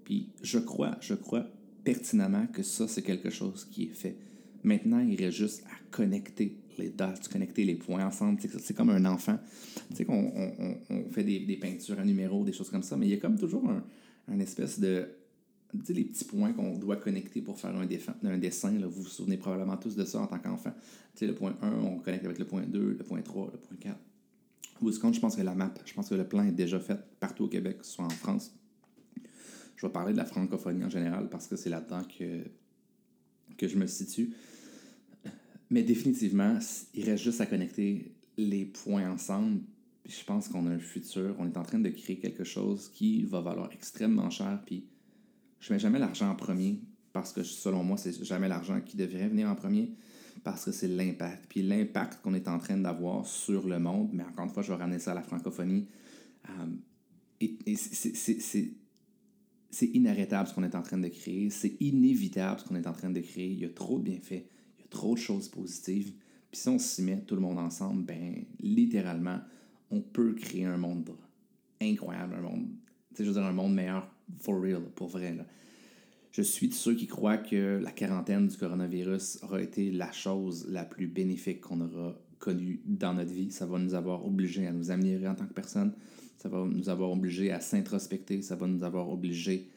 Puis 0.04 0.30
je 0.42 0.60
crois, 0.60 0.98
je 1.02 1.14
crois 1.14 1.46
pertinemment 1.84 2.48
que 2.48 2.64
ça, 2.64 2.88
c'est 2.88 3.02
quelque 3.02 3.30
chose 3.30 3.66
qui 3.66 3.84
est 3.84 3.94
fait. 3.94 4.18
Maintenant, 4.64 5.00
il 5.00 5.16
reste 5.16 5.38
juste 5.38 5.64
à 5.66 5.76
connecter 5.92 6.58
les 6.78 6.90
dots, 6.90 7.06
connecter 7.32 7.64
les 7.64 7.76
points 7.76 8.06
ensemble. 8.06 8.40
C'est 8.60 8.76
comme 8.76 8.90
un 8.90 9.06
enfant. 9.06 9.38
Tu 9.90 9.98
sais 9.98 10.06
qu'on 10.06 10.32
on, 10.90 11.10
fait 11.12 11.24
des, 11.24 11.40
des, 11.40 11.58
peintures 11.58 12.00
à 12.00 12.06
numéros, 12.06 12.44
des 12.44 12.54
choses 12.54 12.70
comme 12.70 12.84
ça, 12.84 12.98
mais 12.98 13.08
il 13.08 13.12
y 13.12 13.14
a 13.14 13.18
comme 13.18 13.38
toujours 13.38 13.70
un, 13.70 13.84
un 14.28 14.40
espèce 14.40 14.80
de. 14.80 15.08
Tu 15.86 15.94
les 15.94 16.06
petits 16.06 16.26
points 16.26 16.54
qu'on 16.54 16.78
doit 16.78 16.96
connecter 16.96 17.42
pour 17.42 17.60
faire 17.60 17.76
un, 17.76 17.82
un 17.82 18.38
dessin. 18.38 18.72
Là, 18.80 18.88
vous 18.88 19.04
vous 19.04 19.08
souvenez 19.08 19.38
probablement 19.38 19.78
tous 19.78 19.96
de 19.96 20.06
ça 20.06 20.22
en 20.22 20.28
tant 20.28 20.40
qu'enfant. 20.40 20.72
Tu 21.14 21.20
sais, 21.20 21.28
le 21.28 21.36
point 21.36 21.58
1, 21.62 21.72
on 21.72 22.00
connecte 22.00 22.26
avec 22.26 22.40
le 22.40 22.46
point 22.46 22.64
2, 22.64 22.96
le 22.98 23.04
point 23.04 23.22
3, 23.22 23.52
le 23.52 23.58
point 23.58 23.78
4. 23.80 23.98
Wisconsin, 24.82 25.14
je 25.14 25.20
pense 25.20 25.36
que 25.36 25.42
la 25.42 25.56
map, 25.56 25.74
je 25.86 25.94
pense 25.94 26.10
que 26.10 26.16
le 26.16 26.28
plan 26.28 26.44
est 26.44 26.52
déjà 26.52 26.80
fait 26.80 27.00
partout 27.20 27.46
au 27.46 27.48
Québec, 27.48 27.80
soit 27.82 28.06
en 28.06 28.10
France. 28.10 28.54
Je 29.76 29.86
vais 29.86 29.92
parler 29.92 30.14
de 30.14 30.18
la 30.18 30.26
francophonie 30.26 30.84
en 30.84 30.90
général 30.90 31.30
parce 31.30 31.48
que 31.48 31.56
c'est 31.56 31.70
là-dedans 31.70 32.04
que, 32.18 32.44
que 33.58 33.68
je 33.68 33.78
me 33.78 33.88
situe. 33.88 34.34
Mais 35.70 35.84
définitivement, 35.84 36.58
il 36.94 37.04
reste 37.04 37.24
juste 37.24 37.42
à 37.42 37.46
connecter 37.46 38.14
les 38.38 38.66
points 38.66 39.12
ensemble 39.12 39.60
je 40.08 40.24
pense 40.24 40.48
qu'on 40.48 40.66
a 40.68 40.70
un 40.70 40.80
futur. 40.80 41.36
On 41.40 41.46
est 41.46 41.58
en 41.58 41.64
train 41.64 41.80
de 41.80 41.90
créer 41.90 42.18
quelque 42.18 42.44
chose 42.44 42.90
qui 42.94 43.24
va 43.24 43.42
valoir 43.42 43.70
extrêmement 43.74 44.30
cher. 44.30 44.62
Puis 44.66 44.86
je 45.60 45.74
mets 45.74 45.80
jamais 45.80 46.00
l'argent 46.00 46.30
en 46.30 46.36
premier 46.36 46.82
parce 47.14 47.34
que 47.34 47.44
selon 47.44 47.84
moi, 47.84 47.98
c'est 47.98 48.24
jamais 48.24 48.48
l'argent 48.48 48.80
qui 48.82 48.98
devrait 48.98 49.28
venir 49.28 49.50
en 49.50 49.56
premier 49.56 49.92
parce 50.44 50.66
que 50.66 50.72
c'est 50.72 50.88
l'impact. 50.88 51.46
Puis 51.50 51.64
l'impact 51.64 52.22
qu'on 52.22 52.34
est 52.34 52.48
en 52.48 52.60
train 52.60 52.78
d'avoir 52.78 53.26
sur 53.26 53.68
le 53.68 53.80
monde, 53.80 54.10
mais 54.14 54.24
encore 54.24 54.46
une 54.46 54.52
fois, 54.52 54.64
je 54.64 54.72
vais 54.72 54.78
ramener 54.78 55.00
ça 55.00 55.12
à 55.12 55.16
la 55.16 55.24
francophonie. 55.24 55.88
Euh, 56.50 56.68
c'est 59.70 59.86
inarrêtable 59.86 60.48
ce 60.48 60.54
qu'on 60.54 60.64
est 60.64 60.76
en 60.76 60.82
train 60.82 60.98
de 60.98 61.08
créer. 61.08 61.50
C'est 61.50 61.76
inévitable 61.80 62.60
ce 62.60 62.66
qu'on 62.66 62.76
est 62.76 62.88
en 62.88 62.94
train 62.94 63.10
de 63.10 63.20
créer. 63.20 63.52
Il 63.52 63.60
y 63.60 63.66
a 63.66 63.70
trop 63.70 64.00
de 64.00 64.04
bienfaits. 64.04 64.46
Il 64.78 64.82
y 64.82 64.84
a 64.84 64.88
trop 64.90 65.16
de 65.16 65.20
choses 65.20 65.50
positives. 65.50 66.14
Puis 66.52 66.62
si 66.62 66.70
on 66.70 66.80
s'y 66.80 67.02
met 67.02 67.22
tout 67.22 67.36
le 67.36 67.42
monde 67.42 67.60
ensemble, 67.60 68.04
ben 68.04 68.46
littéralement, 68.60 69.40
on 69.92 70.02
peut 70.02 70.34
créer 70.34 70.66
un 70.66 70.78
monde 70.78 71.10
incroyable, 71.82 72.36
un 72.36 72.42
monde, 72.42 72.68
je 73.18 73.24
veux 73.24 73.34
dire, 73.34 73.44
un 73.44 73.54
monde 73.54 73.74
meilleur, 73.74 74.10
for 74.40 74.62
real, 74.62 74.82
pour 74.96 75.08
vrai. 75.08 75.36
Je 76.32 76.42
suis 76.42 76.68
de 76.68 76.74
ceux 76.74 76.94
qui 76.94 77.08
croient 77.08 77.38
que 77.38 77.80
la 77.82 77.92
quarantaine 77.92 78.48
du 78.48 78.58
coronavirus 78.58 79.40
aura 79.44 79.62
été 79.62 79.92
la 79.92 80.12
chose 80.12 80.68
la 80.70 80.86
plus 80.86 81.08
bénéfique 81.08 81.62
qu'on 81.62 81.82
aura 81.82 82.16
connue 82.40 82.82
dans 82.86 83.14
notre 83.14 83.32
vie. 83.32 83.52
Ça 83.52 83.66
va 83.66 83.80
nous 83.80 83.96
avoir 83.96 84.26
obligés 84.26 84.68
à 84.68 84.72
nous 84.72 84.92
améliorer 84.92 85.28
en 85.28 85.36
tant 85.36 85.48
que 85.48 85.54
personne. 85.54 85.94
Ça 86.38 86.50
va 86.50 86.66
nous 86.66 86.90
avoir 86.90 87.12
obligés 87.12 87.52
à 87.52 87.60
s'introspecter. 87.60 88.42
Ça 88.42 88.56
va 88.56 88.68
nous 88.68 88.84
avoir 88.84 89.10
obligés 89.10 89.68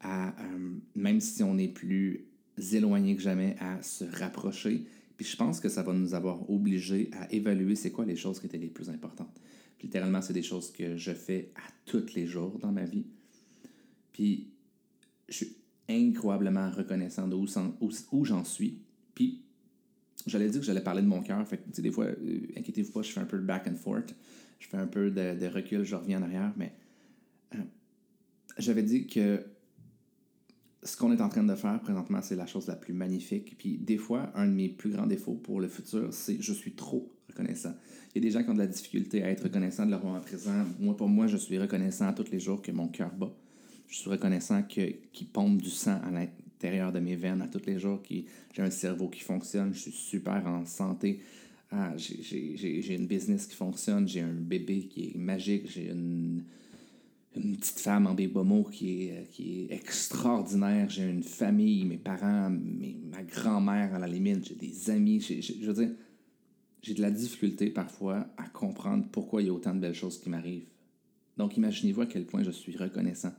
à, 0.00 0.30
euh, 0.30 0.74
même 0.96 1.20
si 1.20 1.42
on 1.42 1.56
est 1.58 1.68
plus 1.68 2.26
éloigné 2.72 3.16
que 3.16 3.22
jamais, 3.22 3.56
à 3.60 3.82
se 3.82 4.04
rapprocher 4.04 4.84
Puis 5.16 5.26
je 5.26 5.36
pense 5.36 5.60
que 5.60 5.68
ça 5.68 5.82
va 5.82 5.92
nous 5.92 6.14
avoir 6.14 6.50
obligés 6.50 7.10
à 7.12 7.32
évaluer 7.32 7.74
c'est 7.74 7.90
quoi 7.90 8.04
les 8.04 8.16
choses 8.16 8.40
qui 8.40 8.46
étaient 8.46 8.58
les 8.58 8.68
plus 8.68 8.90
importantes. 8.90 9.40
Puis 9.78 9.86
littéralement, 9.86 10.20
c'est 10.20 10.32
des 10.32 10.42
choses 10.42 10.72
que 10.72 10.96
je 10.96 11.12
fais 11.12 11.52
à 11.54 11.70
tous 11.86 12.14
les 12.14 12.26
jours 12.26 12.58
dans 12.58 12.72
ma 12.72 12.84
vie. 12.84 13.04
Puis 14.20 14.52
je 15.30 15.34
suis 15.34 15.56
incroyablement 15.88 16.70
reconnaissant 16.70 17.26
de 17.26 17.34
où, 17.34 18.24
j'en 18.26 18.44
suis. 18.44 18.82
Puis 19.14 19.46
j'allais 20.26 20.50
dire 20.50 20.60
que 20.60 20.66
j'allais 20.66 20.82
parler 20.82 21.00
de 21.00 21.06
mon 21.06 21.22
cœur. 21.22 21.48
Fait 21.48 21.56
que, 21.56 21.80
des 21.80 21.90
fois, 21.90 22.04
euh, 22.04 22.40
inquiétez-vous 22.54 22.92
pas, 22.92 23.00
je 23.00 23.12
fais 23.12 23.20
un 23.20 23.24
peu 23.24 23.38
de 23.38 23.44
back 23.44 23.66
and 23.66 23.76
forth. 23.76 24.14
Je 24.58 24.68
fais 24.68 24.76
un 24.76 24.86
peu 24.86 25.10
de, 25.10 25.46
recul, 25.46 25.84
je 25.84 25.96
reviens 25.96 26.20
en 26.20 26.24
arrière. 26.24 26.52
Mais 26.58 26.74
euh, 27.54 27.58
j'avais 28.58 28.82
dit 28.82 29.06
que 29.06 29.42
ce 30.82 30.98
qu'on 30.98 31.12
est 31.12 31.22
en 31.22 31.30
train 31.30 31.44
de 31.44 31.54
faire 31.54 31.80
présentement, 31.80 32.20
c'est 32.20 32.36
la 32.36 32.44
chose 32.44 32.66
la 32.66 32.76
plus 32.76 32.92
magnifique. 32.92 33.56
Puis 33.56 33.78
des 33.78 33.96
fois, 33.96 34.30
un 34.34 34.46
de 34.46 34.52
mes 34.52 34.68
plus 34.68 34.90
grands 34.90 35.06
défauts 35.06 35.32
pour 35.32 35.62
le 35.62 35.68
futur, 35.68 36.12
c'est 36.12 36.42
je 36.42 36.52
suis 36.52 36.74
trop 36.74 37.10
reconnaissant. 37.26 37.72
Il 38.14 38.22
y 38.22 38.26
a 38.26 38.28
des 38.28 38.32
gens 38.32 38.44
qui 38.44 38.50
ont 38.50 38.54
de 38.54 38.58
la 38.58 38.66
difficulté 38.66 39.22
à 39.22 39.30
être 39.30 39.44
reconnaissants 39.44 39.86
de 39.86 39.92
leur 39.92 40.04
moment 40.04 40.20
présent. 40.20 40.66
Moi, 40.78 40.94
pour 40.94 41.08
moi, 41.08 41.26
je 41.26 41.38
suis 41.38 41.58
reconnaissant 41.58 42.12
tous 42.12 42.30
les 42.30 42.38
jours 42.38 42.60
que 42.60 42.70
mon 42.70 42.88
cœur 42.88 43.14
bat. 43.14 43.34
Je 43.90 43.96
suis 43.96 44.10
reconnaissant 44.10 44.62
qu'il 44.62 45.26
pompe 45.32 45.60
du 45.60 45.70
sang 45.70 46.00
à 46.06 46.10
l'intérieur 46.10 46.92
de 46.92 47.00
mes 47.00 47.16
veines 47.16 47.42
à 47.42 47.48
tous 47.48 47.66
les 47.66 47.78
jours, 47.78 48.00
que 48.02 48.14
j'ai 48.54 48.62
un 48.62 48.70
cerveau 48.70 49.08
qui 49.08 49.20
fonctionne, 49.20 49.74
je 49.74 49.80
suis 49.80 49.92
super 49.92 50.46
en 50.46 50.64
santé. 50.64 51.20
Ah, 51.72 51.92
j'ai 51.96 52.94
une 52.94 53.06
business 53.06 53.46
qui 53.46 53.56
fonctionne, 53.56 54.08
j'ai 54.08 54.20
un 54.20 54.32
bébé 54.32 54.86
qui 54.86 55.10
est 55.10 55.18
magique, 55.18 55.68
j'ai 55.68 55.90
une 55.90 56.42
une 57.36 57.56
petite 57.56 57.78
femme 57.78 58.06
en 58.06 58.14
bébomo 58.14 58.64
qui 58.64 59.04
est, 59.04 59.28
qui 59.30 59.62
est 59.62 59.72
extraordinaire. 59.72 60.90
J'ai 60.90 61.08
une 61.08 61.22
famille, 61.22 61.84
mes 61.84 61.96
parents, 61.96 62.50
ma 62.50 63.22
grand-mère 63.22 63.94
à 63.94 63.98
la 63.98 64.08
limite, 64.08 64.48
j'ai 64.48 64.54
des 64.54 64.90
amis. 64.90 65.20
je 65.20 65.66
veux 65.66 65.72
dire, 65.72 65.94
j'ai 66.82 66.94
de 66.94 67.02
la 67.02 67.10
difficulté 67.10 67.70
parfois 67.70 68.26
à 68.36 68.48
comprendre 68.48 69.06
pourquoi 69.12 69.42
il 69.42 69.46
y 69.46 69.50
a 69.50 69.52
autant 69.52 69.74
de 69.74 69.80
belles 69.80 69.94
choses 69.94 70.18
qui 70.18 70.28
m'arrivent. 70.28 70.68
Donc 71.36 71.56
imaginez-vous 71.56 72.02
à 72.02 72.06
quel 72.06 72.24
point 72.24 72.42
je 72.42 72.50
suis 72.50 72.76
reconnaissant. 72.76 73.32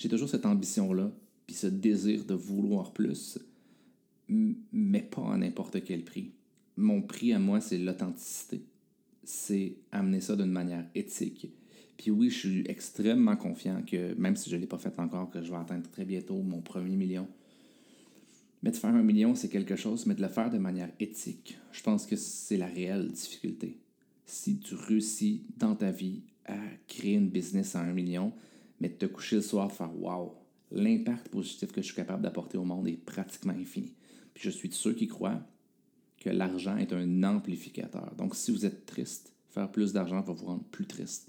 J'ai 0.00 0.08
toujours 0.08 0.28
cette 0.28 0.46
ambition-là, 0.46 1.12
puis 1.46 1.54
ce 1.54 1.66
désir 1.66 2.24
de 2.24 2.34
vouloir 2.34 2.92
plus, 2.92 3.38
mais 4.28 5.02
pas 5.02 5.34
à 5.34 5.36
n'importe 5.36 5.84
quel 5.84 6.04
prix. 6.04 6.32
Mon 6.76 7.02
prix 7.02 7.32
à 7.32 7.38
moi, 7.38 7.60
c'est 7.60 7.78
l'authenticité. 7.78 8.64
C'est 9.22 9.76
amener 9.92 10.20
ça 10.20 10.34
d'une 10.34 10.50
manière 10.50 10.86
éthique 10.94 11.52
puis 12.00 12.10
oui, 12.10 12.30
je 12.30 12.38
suis 12.38 12.64
extrêmement 12.66 13.36
confiant 13.36 13.82
que, 13.82 14.14
même 14.14 14.34
si 14.34 14.48
je 14.48 14.56
ne 14.56 14.62
l'ai 14.62 14.66
pas 14.66 14.78
fait 14.78 14.98
encore, 14.98 15.28
que 15.28 15.42
je 15.42 15.50
vais 15.50 15.58
atteindre 15.58 15.86
très 15.90 16.06
bientôt 16.06 16.40
mon 16.40 16.62
premier 16.62 16.96
million. 16.96 17.28
Mais 18.62 18.70
de 18.70 18.76
faire 18.76 18.94
un 18.94 19.02
million, 19.02 19.34
c'est 19.34 19.50
quelque 19.50 19.76
chose, 19.76 20.06
mais 20.06 20.14
de 20.14 20.22
le 20.22 20.28
faire 20.28 20.48
de 20.48 20.56
manière 20.56 20.88
éthique, 20.98 21.58
je 21.72 21.82
pense 21.82 22.06
que 22.06 22.16
c'est 22.16 22.56
la 22.56 22.68
réelle 22.68 23.08
difficulté. 23.08 23.76
Si 24.24 24.60
tu 24.60 24.76
réussis 24.76 25.44
dans 25.58 25.74
ta 25.74 25.90
vie 25.90 26.22
à 26.46 26.56
créer 26.88 27.16
une 27.16 27.28
business 27.28 27.76
à 27.76 27.80
un 27.80 27.92
million, 27.92 28.32
mais 28.80 28.88
de 28.88 28.94
te 28.94 29.06
coucher 29.06 29.36
le 29.36 29.42
soir 29.42 29.70
faire 29.70 29.90
Wow, 30.00 30.34
l'impact 30.72 31.28
positif 31.28 31.72
que 31.72 31.80
je 31.80 31.86
suis 31.86 31.96
capable 31.96 32.22
d'apporter 32.22 32.58
au 32.58 32.64
monde 32.64 32.88
est 32.88 32.96
pratiquement 32.96 33.52
infini. 33.52 33.94
Puis 34.34 34.44
je 34.44 34.50
suis 34.50 34.68
de 34.68 34.74
ceux 34.74 34.94
qui 34.94 35.06
croient 35.06 35.40
que 36.18 36.30
l'argent 36.30 36.76
est 36.76 36.92
un 36.92 37.22
amplificateur. 37.22 38.14
Donc 38.16 38.34
si 38.34 38.50
vous 38.50 38.66
êtes 38.66 38.86
triste, 38.86 39.32
faire 39.50 39.70
plus 39.70 39.92
d'argent 39.92 40.20
va 40.20 40.32
vous 40.32 40.46
rendre 40.46 40.64
plus 40.64 40.86
triste. 40.86 41.28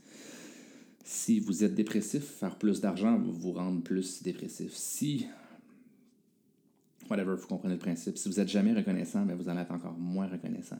Si 1.03 1.39
vous 1.39 1.63
êtes 1.63 1.73
dépressif, 1.73 2.23
faire 2.23 2.57
plus 2.57 2.79
d'argent 2.79 3.17
va 3.17 3.31
vous 3.31 3.51
rendre 3.53 3.81
plus 3.81 4.21
dépressif. 4.21 4.73
Si, 4.73 5.25
whatever, 7.09 7.35
vous 7.35 7.47
comprenez 7.47 7.73
le 7.73 7.79
principe, 7.79 8.17
si 8.17 8.29
vous 8.29 8.35
n'êtes 8.35 8.49
jamais 8.49 8.73
reconnaissant, 8.73 9.25
ben, 9.25 9.35
vous 9.35 9.49
allez 9.49 9.61
être 9.61 9.71
encore 9.71 9.97
moins 9.97 10.27
reconnaissant. 10.27 10.79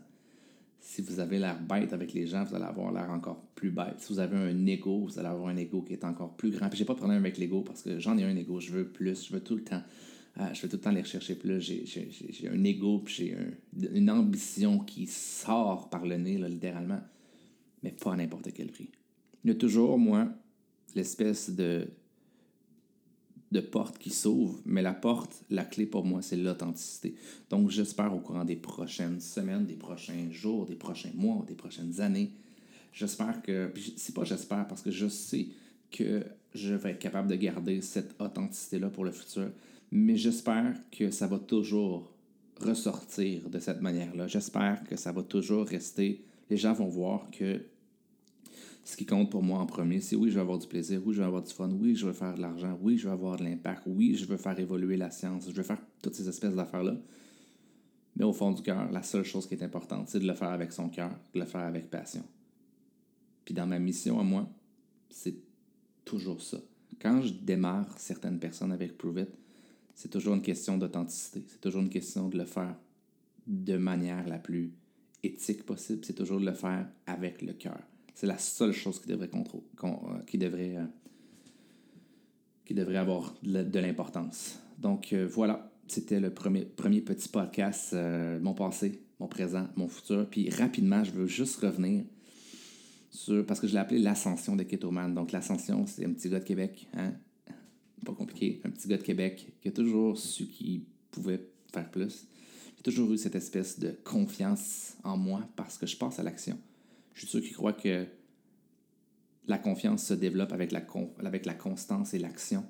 Si 0.82 1.02
vous 1.02 1.20
avez 1.20 1.40
l'air 1.40 1.62
bête 1.62 1.94
avec 1.94 2.12
les 2.14 2.28
gens, 2.28 2.44
vous 2.44 2.56
allez 2.56 2.66
avoir 2.66 2.92
l'air 2.92 3.10
encore 3.12 3.42
plus 3.56 3.72
bête. 3.72 3.96
Si 4.00 4.12
vous 4.12 4.20
avez 4.20 4.36
un 4.36 4.66
ego, 4.66 5.06
vous 5.06 5.20
allez 5.20 5.30
avoir 5.30 5.48
un 5.50 5.58
ego 5.58 5.82
qui 5.82 5.94
est 5.94 6.04
encore 6.04 6.36
plus 6.36 6.50
grand. 6.50 6.70
Puis 6.70 6.80
j'ai 6.80 6.86
pas 6.86 6.94
de 6.94 6.98
problème 6.98 7.20
avec 7.20 7.38
l'ego 7.38 7.62
parce 7.62 7.84
que 7.84 8.00
j'en 8.00 8.18
ai 8.18 8.24
un 8.24 8.36
ego, 8.36 8.60
je 8.60 8.72
veux 8.72 8.88
plus, 8.88 9.28
je 9.28 9.34
veux 9.34 9.42
tout 9.42 9.56
le 9.56 9.64
temps. 9.64 9.84
Euh, 10.40 10.54
je 10.54 10.62
veux 10.62 10.70
tout 10.70 10.78
le 10.78 10.82
temps 10.82 10.90
aller 10.90 11.02
rechercher 11.02 11.36
plus. 11.36 11.62
J'ai 11.62 12.50
un 12.50 12.64
ego, 12.64 13.00
puis 13.00 13.14
j'ai 13.14 13.38
une 13.94 14.10
ambition 14.10 14.80
qui 14.80 15.06
sort 15.06 15.90
par 15.90 16.06
le 16.06 16.18
nez, 16.18 16.38
littéralement, 16.38 17.02
mais 17.84 17.92
pas 17.92 18.14
à 18.14 18.16
n'importe 18.16 18.52
quel 18.54 18.72
prix 18.72 18.90
il 19.44 19.50
y 19.50 19.52
a 19.52 19.56
toujours, 19.56 19.98
moi, 19.98 20.30
l'espèce 20.96 21.50
de, 21.50 21.88
de 23.52 23.60
porte 23.60 23.98
qui 23.98 24.10
s'ouvre, 24.10 24.60
mais 24.66 24.82
la 24.82 24.94
porte, 24.94 25.44
la 25.50 25.66
clé 25.66 25.86
pour 25.86 26.06
moi, 26.06 26.22
c'est 26.22 26.38
l'authenticité. 26.38 27.16
Donc, 27.50 27.70
j'espère 27.70 28.16
au 28.16 28.20
courant 28.20 28.46
des 28.46 28.56
prochaines 28.56 29.20
semaines, 29.20 29.66
des 29.66 29.76
prochains 29.76 30.32
jours, 30.32 30.66
des 30.66 30.76
prochains 30.76 31.12
mois, 31.14 31.44
des 31.48 31.56
prochaines 31.56 32.00
années, 32.00 32.32
j'espère 32.94 33.42
que, 33.42 33.72
c'est 33.96 34.16
pas 34.16 34.24
j'espère 34.24 34.68
parce 34.68 34.82
que 34.82 34.92
je 34.92 35.08
sais 35.08 35.48
que 35.92 36.24
je 36.54 36.74
vais 36.74 36.92
être 36.92 37.00
capable 37.00 37.30
de 37.30 37.36
garder 37.36 37.82
cette 37.82 38.16
authenticité-là 38.20 38.90
pour 38.90 39.06
le 39.06 39.12
futur, 39.12 39.50
mais 39.92 40.16
j'espère 40.16 40.74
que 40.92 41.12
ça 41.12 41.28
va 41.28 41.40
toujours 41.40 42.12
ressortir 42.60 43.50
de 43.50 43.60
cette 43.60 43.82
manière-là. 43.82 44.28
J'espère 44.28 44.84
que 44.84 44.96
ça 44.96 45.12
va 45.12 45.24
toujours 45.24 45.66
rester. 45.66 46.24
Les 46.50 46.58
gens 46.58 46.74
vont 46.74 46.88
voir 46.88 47.28
que 47.32 47.62
ce 48.84 48.98
qui 48.98 49.06
compte 49.06 49.30
pour 49.30 49.44
moi 49.44 49.60
en 49.60 49.66
premier, 49.66 50.02
c'est 50.02 50.16
oui, 50.16 50.30
je 50.30 50.36
vais 50.36 50.42
avoir 50.42 50.58
du 50.58 50.68
plaisir, 50.68 51.02
oui, 51.06 51.14
je 51.14 51.20
vais 51.20 51.28
avoir 51.28 51.44
du 51.44 51.54
fun, 51.54 51.70
oui, 51.70 51.96
je 51.96 52.06
veux 52.06 52.14
faire 52.14 52.36
de 52.36 52.42
l'argent, 52.42 52.78
oui, 52.82 52.98
je 52.98 53.08
veux 53.08 53.14
avoir 53.14 53.38
de 53.38 53.44
l'impact, 53.44 53.84
oui, 53.86 54.16
je 54.16 54.26
veux 54.26 54.38
faire 54.38 54.60
évoluer 54.60 54.98
la 54.98 55.12
science, 55.12 55.48
je 55.50 55.56
veux 55.56 55.64
faire 55.64 55.82
toutes 56.02 56.16
ces 56.16 56.28
espèces 56.28 56.56
d'affaires-là. 56.56 56.98
Mais 58.16 58.26
au 58.26 58.34
fond 58.34 58.52
du 58.52 58.62
cœur, 58.62 58.92
la 58.92 59.04
seule 59.04 59.24
chose 59.24 59.48
qui 59.48 59.54
est 59.54 59.64
importante, 59.64 60.10
c'est 60.10 60.20
de 60.20 60.28
le 60.28 60.34
faire 60.34 60.50
avec 60.50 60.72
son 60.72 60.90
cœur, 60.90 61.12
de 61.34 61.40
le 61.40 61.46
faire 61.46 61.62
avec 61.62 61.90
passion. 61.90 62.24
Puis 63.46 63.54
dans 63.54 63.68
ma 63.68 63.80
mission 63.80 64.20
à 64.20 64.24
moi, 64.24 64.50
c'est 65.10 65.36
toujours 66.04 66.42
ça. 66.42 66.58
Quand 67.00 67.22
je 67.22 67.34
démarre 67.34 67.98
certaines 68.00 68.40
personnes 68.40 68.72
avec 68.72 68.98
Prove 68.98 69.20
It, 69.20 69.30
c'est 69.96 70.10
toujours 70.10 70.36
une 70.36 70.42
question 70.42 70.78
d'authenticité. 70.78 71.44
C'est 71.48 71.62
toujours 71.62 71.82
une 71.82 71.90
question 71.90 72.30
de 72.30 72.38
le 72.38 72.46
faire 72.46 72.76
de 73.48 73.78
manière 73.78 74.28
la 74.28 74.40
plus 74.40 74.74
éthique 75.24 75.64
possible. 75.66 76.04
C'est 76.06 76.14
toujours 76.14 76.40
de 76.40 76.46
le 76.46 76.54
faire 76.54 76.88
avec 77.06 77.42
le 77.42 77.54
cœur. 77.54 77.80
C'est 78.14 78.28
la 78.28 78.38
seule 78.38 78.74
chose 78.74 79.00
qui 79.00 79.08
devrait, 79.08 79.30
euh, 79.34 80.20
qui 80.28 80.38
devrait, 80.38 80.78
euh, 80.78 80.86
qui 82.66 82.74
devrait 82.74 82.98
avoir 82.98 83.34
de 83.44 83.80
l'importance. 83.80 84.60
Donc 84.78 85.14
euh, 85.14 85.28
voilà, 85.28 85.72
c'était 85.88 86.20
le 86.20 86.34
premier, 86.34 86.66
premier 86.66 87.02
petit 87.02 87.30
podcast, 87.30 87.96
mon 88.42 88.54
passé, 88.54 89.02
mon 89.20 89.28
présent, 89.28 89.68
mon 89.76 89.88
futur. 89.88 90.28
Puis 90.30 90.50
rapidement, 90.50 91.04
je 91.04 91.12
veux 91.12 91.28
juste 91.28 91.60
revenir 91.60 92.04
sur, 93.10 93.46
parce 93.46 93.60
que 93.60 93.68
je 93.68 93.74
l'ai 93.74 93.80
appelé 93.80 94.00
l'ascension 94.00 94.56
de 94.56 94.64
Ketoman. 94.64 95.14
Donc 95.14 95.32
l'ascension, 95.32 95.86
c'est 95.88 96.06
un 96.06 96.14
petit 96.14 96.30
gars 96.30 96.40
de 96.40 96.46
Québec, 96.46 96.88
hein? 96.94 97.14
pas 98.06 98.14
compliqué, 98.14 98.62
un 98.64 98.70
petit 98.70 98.88
gars 98.88 98.98
de 98.98 99.04
Québec 99.04 99.54
qui 99.62 99.68
a 99.68 99.72
toujours 99.72 100.18
su 100.18 100.48
qu'il 100.48 100.84
pouvait 101.12 101.40
faire 101.72 101.90
plus. 101.92 102.28
J'ai 102.78 102.84
toujours 102.84 103.12
eu 103.12 103.18
cette 103.18 103.36
espèce 103.36 103.80
de 103.80 103.96
confiance 104.04 104.98
en 105.04 105.18
moi 105.18 105.48
parce 105.56 105.78
que 105.78 105.86
je 105.86 105.96
passe 105.96 106.18
à 106.20 106.24
l'action. 106.24 106.58
Je 107.14 107.22
suis 107.22 107.28
sûr 107.28 107.42
qu'il 107.42 107.54
croit 107.54 107.74
que 107.74 108.06
la 109.48 109.58
confiance 109.58 110.06
se 110.06 110.14
développe 110.14 110.54
avec 110.54 110.72
la, 110.72 110.86
avec 111.20 111.46
la 111.46 111.54
constance 111.54 112.14
et 112.14 112.20
l'action. 112.20 112.64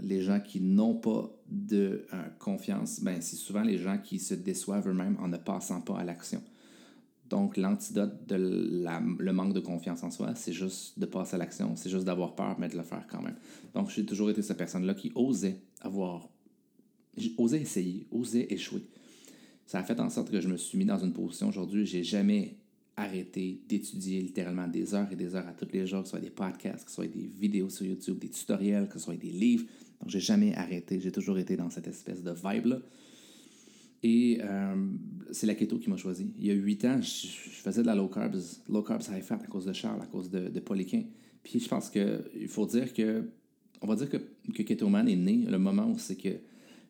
Les 0.00 0.22
gens 0.22 0.40
qui 0.40 0.60
n'ont 0.60 0.94
pas 0.94 1.30
de 1.48 2.06
euh, 2.12 2.22
confiance, 2.38 3.00
ben, 3.00 3.20
c'est 3.20 3.36
souvent 3.36 3.62
les 3.62 3.78
gens 3.78 3.98
qui 3.98 4.18
se 4.18 4.34
déçoivent 4.34 4.88
eux-mêmes 4.88 5.16
en 5.20 5.28
ne 5.28 5.36
passant 5.36 5.80
pas 5.80 5.98
à 5.98 6.04
l'action. 6.04 6.42
Donc, 7.28 7.56
l'antidote 7.56 8.26
de 8.26 8.36
le 8.36 9.32
manque 9.32 9.54
de 9.54 9.60
confiance 9.60 10.02
en 10.02 10.10
soi, 10.10 10.34
c'est 10.34 10.52
juste 10.52 10.98
de 10.98 11.06
passer 11.06 11.36
à 11.36 11.38
l'action, 11.38 11.76
c'est 11.76 11.88
juste 11.88 12.04
d'avoir 12.04 12.34
peur, 12.34 12.58
mais 12.58 12.68
de 12.68 12.76
le 12.76 12.82
faire 12.82 13.06
quand 13.08 13.22
même. 13.22 13.36
Donc, 13.74 13.88
j'ai 13.88 14.04
toujours 14.04 14.28
été 14.28 14.42
cette 14.42 14.58
personne-là 14.58 14.92
qui 14.92 15.12
osait 15.14 15.62
avoir, 15.80 16.28
osait 17.38 17.62
essayer, 17.62 18.06
osait 18.10 18.48
échouer. 18.50 18.86
Ça 19.64 19.78
a 19.78 19.82
fait 19.82 19.98
en 20.00 20.10
sorte 20.10 20.30
que 20.30 20.42
je 20.42 20.48
me 20.48 20.58
suis 20.58 20.76
mis 20.76 20.84
dans 20.84 20.98
une 20.98 21.14
position 21.14 21.48
aujourd'hui, 21.48 21.86
j'ai 21.86 22.04
jamais 22.04 22.58
arrêter 22.96 23.60
d'étudier 23.68 24.20
littéralement 24.20 24.68
des 24.68 24.94
heures 24.94 25.10
et 25.10 25.16
des 25.16 25.34
heures 25.34 25.46
à 25.46 25.52
tous 25.52 25.68
les 25.72 25.86
jours, 25.86 26.00
que 26.02 26.08
ce 26.08 26.10
soit 26.10 26.20
des 26.20 26.30
podcasts, 26.30 26.84
que 26.84 26.90
ce 26.90 26.96
soit 26.96 27.06
des 27.06 27.30
vidéos 27.38 27.70
sur 27.70 27.86
YouTube, 27.86 28.18
des 28.18 28.28
tutoriels, 28.28 28.86
que 28.88 28.94
ce 28.94 29.04
soit 29.04 29.16
des 29.16 29.30
livres. 29.30 29.64
Donc, 30.00 30.10
j'ai 30.10 30.20
jamais 30.20 30.54
arrêté. 30.54 31.00
J'ai 31.00 31.12
toujours 31.12 31.38
été 31.38 31.56
dans 31.56 31.70
cette 31.70 31.86
espèce 31.86 32.22
de 32.22 32.32
vibe-là. 32.32 32.80
Et 34.02 34.40
euh, 34.42 34.74
c'est 35.30 35.46
la 35.46 35.54
keto 35.54 35.78
qui 35.78 35.88
m'a 35.88 35.96
choisi. 35.96 36.32
Il 36.38 36.46
y 36.46 36.50
a 36.50 36.54
huit 36.54 36.84
ans, 36.84 37.00
je, 37.00 37.28
faisais 37.28 37.82
de 37.82 37.86
la 37.86 37.94
low 37.94 38.08
carbs, 38.08 38.36
low 38.68 38.82
carbs 38.82 39.08
high 39.08 39.22
fat 39.22 39.38
à 39.42 39.46
cause 39.46 39.64
de 39.64 39.72
Charles, 39.72 40.02
à 40.02 40.06
cause 40.06 40.28
de, 40.28 40.48
de. 40.48 40.60
Puis 40.60 41.60
je 41.60 41.68
pense 41.68 41.88
qu'il 41.88 42.48
faut 42.48 42.66
dire 42.66 42.92
que, 42.92 43.24
on 43.80 43.86
va 43.86 43.94
dire 43.94 44.10
que, 44.10 44.16
que 44.52 44.62
Keto 44.62 44.88
Man 44.88 45.08
est 45.08 45.16
né 45.16 45.44
le 45.48 45.58
moment 45.58 45.88
où 45.88 45.98
c'est 45.98 46.16
que 46.16 46.30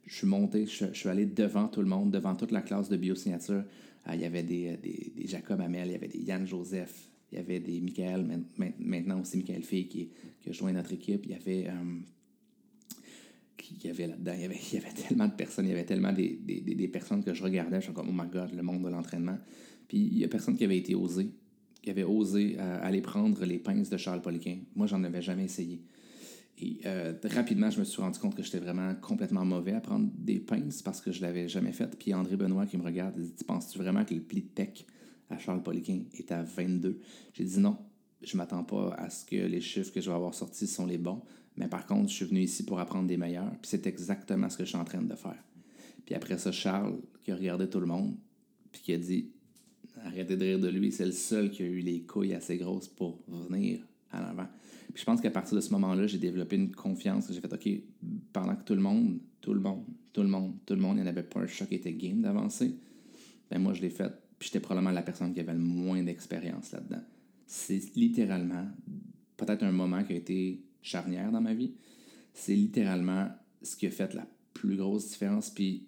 je 0.06 0.14
suis 0.14 0.26
monté, 0.26 0.66
je, 0.66 0.92
suis 0.92 1.08
allé 1.08 1.26
devant 1.26 1.68
tout 1.68 1.80
le 1.80 1.88
monde, 1.88 2.10
devant 2.10 2.34
toute 2.34 2.50
la 2.50 2.62
classe 2.62 2.88
de 2.88 2.96
biosignature. 2.96 3.64
Ah, 4.04 4.14
il 4.16 4.22
y 4.22 4.24
avait 4.24 4.42
des, 4.42 4.76
des, 4.78 5.12
des, 5.14 5.26
Jacob 5.26 5.60
Hamel, 5.60 5.88
il 5.88 5.92
y 5.92 5.94
avait 5.94 6.08
des 6.08 6.18
Yann 6.18 6.46
Joseph, 6.46 7.08
il 7.30 7.38
y 7.38 7.40
avait 7.40 7.60
des 7.60 7.80
Michael, 7.80 8.26
maintenant 8.78 9.20
aussi 9.20 9.38
Michael 9.38 9.62
Fay 9.62 9.86
qui, 9.86 10.10
qui, 10.40 10.50
a 10.50 10.52
joint 10.52 10.72
notre 10.72 10.92
équipe. 10.92 11.24
Il 11.24 11.30
y 11.30 11.34
avait, 11.34 11.68
euh, 11.68 12.00
y 13.84 13.88
avait 13.88 14.06
là-dedans. 14.08 14.34
Il 14.36 14.40
il 14.72 14.74
y 14.74 14.76
avait 14.78 14.92
tellement 14.92 15.28
de 15.28 15.34
personnes, 15.34 15.66
il 15.66 15.70
y 15.70 15.72
avait 15.72 15.84
tellement 15.84 16.12
des, 16.12 16.38
des, 16.42 16.60
des 16.60 16.88
personnes 16.88 17.22
que 17.22 17.32
je 17.32 17.42
regardais, 17.42 17.80
je 17.80 17.86
suis 17.86 17.94
comme, 17.94 18.08
oh 18.08 18.12
my 18.12 18.28
god, 18.28 18.52
le 18.54 18.62
monde 18.62 18.82
de 18.82 18.88
l'entraînement. 18.88 19.38
Puis 19.88 19.98
il 19.98 20.18
y 20.18 20.24
a 20.24 20.28
personne 20.28 20.56
qui 20.56 20.64
avait 20.64 20.78
été 20.78 20.94
osé, 20.94 21.30
qui 21.80 21.90
avait 21.90 22.04
osé 22.04 22.56
euh, 22.58 22.78
aller 22.82 23.00
prendre 23.00 23.44
les 23.44 23.58
pinces 23.58 23.90
de 23.90 23.96
Charles 23.96 24.22
Poliquin. 24.22 24.58
Moi, 24.74 24.86
j'en 24.86 25.02
avais 25.04 25.22
jamais 25.22 25.44
essayé. 25.44 25.80
Et 26.58 26.80
euh, 26.86 27.14
rapidement, 27.24 27.70
je 27.70 27.80
me 27.80 27.84
suis 27.84 28.00
rendu 28.00 28.18
compte 28.18 28.36
que 28.36 28.42
j'étais 28.42 28.58
vraiment 28.58 28.94
complètement 28.94 29.44
mauvais 29.44 29.72
à 29.72 29.80
prendre 29.80 30.08
des 30.14 30.38
pinces 30.38 30.82
parce 30.82 31.00
que 31.00 31.10
je 31.10 31.22
l'avais 31.22 31.48
jamais 31.48 31.72
fait. 31.72 31.96
Puis 31.98 32.14
André 32.14 32.36
Benoît 32.36 32.66
qui 32.66 32.76
me 32.76 32.84
regarde, 32.84 33.14
il 33.16 33.32
dit 33.32 33.44
Penses-tu 33.44 33.78
vraiment 33.78 34.04
que 34.04 34.14
le 34.14 34.20
pli 34.20 34.42
de 34.42 34.48
tech 34.48 34.84
à 35.30 35.38
Charles 35.38 35.62
Poliquin 35.62 36.02
est 36.14 36.30
à 36.30 36.42
22 36.42 37.00
J'ai 37.32 37.44
dit 37.44 37.58
non, 37.58 37.78
je 38.22 38.36
m'attends 38.36 38.64
pas 38.64 38.94
à 38.94 39.10
ce 39.10 39.24
que 39.24 39.36
les 39.36 39.60
chiffres 39.60 39.92
que 39.92 40.00
je 40.00 40.10
vais 40.10 40.16
avoir 40.16 40.34
sortis 40.34 40.66
sont 40.66 40.86
les 40.86 40.98
bons. 40.98 41.22
Mais 41.56 41.68
par 41.68 41.86
contre, 41.86 42.08
je 42.08 42.14
suis 42.14 42.24
venu 42.24 42.40
ici 42.40 42.64
pour 42.64 42.78
apprendre 42.78 43.08
des 43.08 43.16
meilleurs. 43.16 43.50
Puis 43.60 43.70
c'est 43.70 43.86
exactement 43.86 44.48
ce 44.48 44.56
que 44.56 44.64
je 44.64 44.70
suis 44.70 44.78
en 44.78 44.84
train 44.84 45.02
de 45.02 45.14
faire. 45.14 45.42
Puis 46.04 46.14
après 46.14 46.38
ça, 46.38 46.52
Charles, 46.52 46.98
qui 47.22 47.32
a 47.32 47.36
regardé 47.36 47.68
tout 47.68 47.80
le 47.80 47.86
monde, 47.86 48.14
puis 48.70 48.82
qui 48.82 48.92
a 48.92 48.98
dit 48.98 49.30
Arrêtez 50.04 50.36
de 50.36 50.44
rire 50.44 50.58
de 50.58 50.68
lui, 50.68 50.90
c'est 50.90 51.06
le 51.06 51.12
seul 51.12 51.50
qui 51.50 51.62
a 51.62 51.66
eu 51.66 51.80
les 51.80 52.02
couilles 52.02 52.34
assez 52.34 52.56
grosses 52.56 52.88
pour 52.88 53.20
venir 53.28 53.80
à 54.12 54.20
l'avant. 54.20 54.46
Puis 54.92 55.00
je 55.00 55.04
pense 55.04 55.20
qu'à 55.20 55.30
partir 55.30 55.56
de 55.56 55.60
ce 55.60 55.70
moment-là, 55.70 56.06
j'ai 56.06 56.18
développé 56.18 56.56
une 56.56 56.70
confiance. 56.70 57.32
J'ai 57.32 57.40
fait 57.40 57.52
OK, 57.52 57.68
pendant 58.32 58.54
que 58.56 58.64
tout 58.64 58.74
le 58.74 58.80
monde, 58.80 59.18
tout 59.40 59.54
le 59.54 59.60
monde, 59.60 59.84
tout 60.12 60.22
le 60.22 60.28
monde, 60.28 60.54
tout 60.66 60.74
le 60.74 60.80
monde, 60.80 60.98
il 60.98 61.02
n'y 61.02 61.08
en 61.08 61.10
avait 61.10 61.22
pas 61.22 61.40
un 61.40 61.46
chat 61.46 61.66
qui 61.66 61.74
était 61.74 61.92
game 61.92 62.20
d'avancer, 62.20 62.76
ben 63.50 63.58
moi 63.58 63.72
je 63.74 63.82
l'ai 63.82 63.90
fait. 63.90 64.12
Puis 64.38 64.48
j'étais 64.48 64.60
probablement 64.60 64.90
la 64.92 65.02
personne 65.02 65.32
qui 65.32 65.40
avait 65.40 65.52
le 65.52 65.60
moins 65.60 66.02
d'expérience 66.02 66.72
là-dedans. 66.72 67.02
C'est 67.46 67.94
littéralement 67.96 68.66
peut-être 69.36 69.62
un 69.62 69.72
moment 69.72 70.02
qui 70.04 70.12
a 70.12 70.16
été 70.16 70.64
charnière 70.82 71.30
dans 71.30 71.40
ma 71.40 71.54
vie. 71.54 71.74
C'est 72.34 72.54
littéralement 72.54 73.28
ce 73.62 73.76
qui 73.76 73.86
a 73.86 73.90
fait 73.90 74.14
la 74.14 74.26
plus 74.52 74.76
grosse 74.76 75.08
différence. 75.08 75.50
Puis 75.50 75.86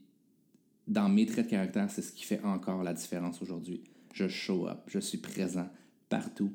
dans 0.87 1.09
mes 1.09 1.27
traits 1.27 1.47
de 1.47 1.51
caractère, 1.51 1.91
c'est 1.91 2.03
ce 2.03 2.13
qui 2.13 2.25
fait 2.25 2.43
encore 2.45 2.83
la 2.83 2.93
différence 2.93 3.41
aujourd'hui. 3.43 3.83
Je 4.13 4.29
show 4.29 4.69
up, 4.69 4.81
je 4.87 4.99
suis 4.99 5.19
présent 5.19 5.69
partout. 6.09 6.53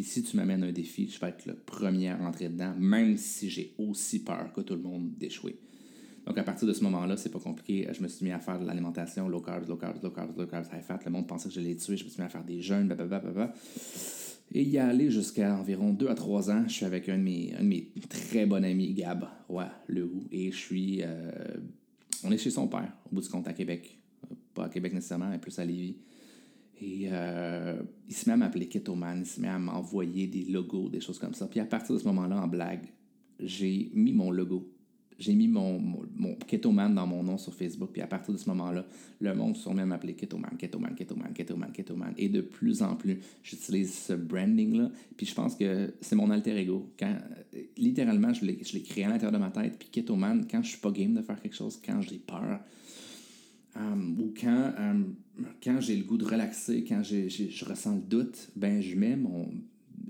Puis 0.00 0.08
si 0.08 0.22
tu 0.22 0.38
m'amènes 0.38 0.64
un 0.64 0.72
défi, 0.72 1.10
je 1.10 1.20
vais 1.20 1.28
être 1.28 1.44
le 1.44 1.52
premier 1.52 2.08
à 2.08 2.16
rentrer 2.16 2.48
dedans, 2.48 2.72
même 2.78 3.18
si 3.18 3.50
j'ai 3.50 3.74
aussi 3.76 4.24
peur 4.24 4.50
que 4.54 4.62
tout 4.62 4.74
le 4.74 4.80
monde 4.80 5.10
d'échouer. 5.18 5.58
Donc 6.24 6.38
à 6.38 6.42
partir 6.42 6.66
de 6.66 6.72
ce 6.72 6.82
moment-là, 6.84 7.18
c'est 7.18 7.28
pas 7.28 7.38
compliqué. 7.38 7.86
Je 7.92 8.02
me 8.02 8.08
suis 8.08 8.24
mis 8.24 8.32
à 8.32 8.38
faire 8.38 8.58
de 8.58 8.64
l'alimentation 8.64 9.28
low 9.28 9.42
carb, 9.42 9.68
low 9.68 9.76
carb, 9.76 10.02
low 10.02 10.10
carb, 10.10 10.38
low 10.38 10.46
carb, 10.46 10.64
high 10.72 10.80
fat. 10.80 11.00
Le 11.04 11.10
monde 11.10 11.26
pensait 11.26 11.50
que 11.50 11.54
je 11.54 11.60
l'ai 11.60 11.76
tué. 11.76 11.98
Je 11.98 12.04
me 12.04 12.08
suis 12.08 12.18
mis 12.18 12.24
à 12.24 12.30
faire 12.30 12.44
des 12.44 12.62
jeûnes, 12.62 12.88
blablabla. 12.88 13.52
Et 14.52 14.62
y 14.62 14.78
aller 14.78 15.10
jusqu'à 15.10 15.54
environ 15.54 15.92
2 15.92 16.08
à 16.08 16.14
3 16.14 16.50
ans, 16.50 16.64
je 16.66 16.72
suis 16.72 16.86
avec 16.86 17.10
un 17.10 17.18
de 17.18 17.22
mes, 17.22 17.54
un 17.58 17.62
de 17.62 17.68
mes 17.68 17.92
très 18.08 18.46
bons 18.46 18.64
amis, 18.64 18.94
Gab, 18.94 19.28
ouais, 19.50 19.66
le 19.86 20.10
et 20.32 20.50
je 20.50 20.56
suis. 20.56 21.02
Euh, 21.02 21.30
on 22.24 22.32
est 22.32 22.38
chez 22.38 22.50
son 22.50 22.68
père, 22.68 22.90
au 23.04 23.16
bout 23.16 23.20
du 23.20 23.28
compte, 23.28 23.46
à 23.48 23.52
Québec. 23.52 23.98
Pas 24.54 24.64
à 24.64 24.68
Québec 24.70 24.94
nécessairement, 24.94 25.28
mais 25.28 25.38
plus 25.38 25.58
à 25.58 25.64
Lévis. 25.66 25.98
Et 26.80 27.08
euh, 27.10 27.80
il 28.08 28.14
se 28.14 28.28
met 28.28 28.34
à 28.34 28.36
m'appeler 28.36 28.68
Ketoman, 28.68 29.20
il 29.20 29.26
se 29.26 29.40
met 29.40 29.48
à 29.48 29.58
m'envoyer 29.58 30.26
des 30.26 30.44
logos, 30.44 30.88
des 30.88 31.00
choses 31.00 31.18
comme 31.18 31.34
ça. 31.34 31.46
Puis 31.46 31.60
à 31.60 31.66
partir 31.66 31.94
de 31.94 32.00
ce 32.00 32.04
moment-là, 32.06 32.40
en 32.40 32.48
blague, 32.48 32.86
j'ai 33.38 33.90
mis 33.94 34.12
mon 34.12 34.30
logo 34.30 34.70
j'ai 35.20 35.34
mis 35.34 35.48
mon, 35.48 35.78
mon, 36.16 36.34
Ketoman 36.34 36.94
dans 36.94 37.06
mon 37.06 37.22
nom 37.22 37.36
sur 37.36 37.54
Facebook, 37.54 37.90
puis 37.92 38.00
à 38.00 38.06
partir 38.06 38.32
de 38.32 38.38
ce 38.38 38.48
moment-là, 38.48 38.86
le 39.20 39.34
monde 39.34 39.54
se 39.54 39.68
met 39.68 39.82
à 39.82 39.86
m'appeler 39.86 40.14
Ketoman, 40.14 40.56
Ketoman, 40.58 40.94
Ketoman, 40.94 41.32
Ketoman, 41.34 41.72
Ketoman. 41.72 42.14
Et 42.16 42.30
de 42.30 42.40
plus 42.40 42.82
en 42.82 42.96
plus, 42.96 43.20
j'utilise 43.42 43.92
ce 43.92 44.14
branding-là, 44.14 44.90
puis 45.16 45.26
je 45.26 45.34
pense 45.34 45.54
que 45.54 45.92
c'est 46.00 46.16
mon 46.16 46.30
alter 46.30 46.56
ego. 46.56 46.90
Quand, 46.98 47.14
littéralement, 47.76 48.32
je 48.32 48.46
l'ai 48.46 48.82
créé 48.82 49.04
à 49.04 49.10
l'intérieur 49.10 49.32
de 49.32 49.38
ma 49.38 49.50
tête, 49.50 49.78
puis 49.78 49.90
Ketoman, 49.90 50.46
quand 50.50 50.62
je 50.62 50.70
suis 50.70 50.80
pas 50.80 50.90
game 50.90 51.12
de 51.12 51.22
faire 51.22 51.40
quelque 51.40 51.56
chose, 51.56 51.78
quand 51.84 52.00
j'ai 52.00 52.18
peur, 52.18 52.60
um, 53.76 54.16
ou 54.20 54.34
quand, 54.38 54.72
um, 54.78 55.14
quand 55.62 55.80
j'ai 55.80 55.96
le 55.96 56.04
goût 56.04 56.18
de 56.18 56.24
relaxer, 56.24 56.84
quand 56.84 57.02
je 57.02 57.64
ressens 57.64 57.96
le 57.96 58.02
doute, 58.02 58.50
ben 58.56 58.80
je 58.80 58.94
mets 58.96 59.16
mon 59.16 59.48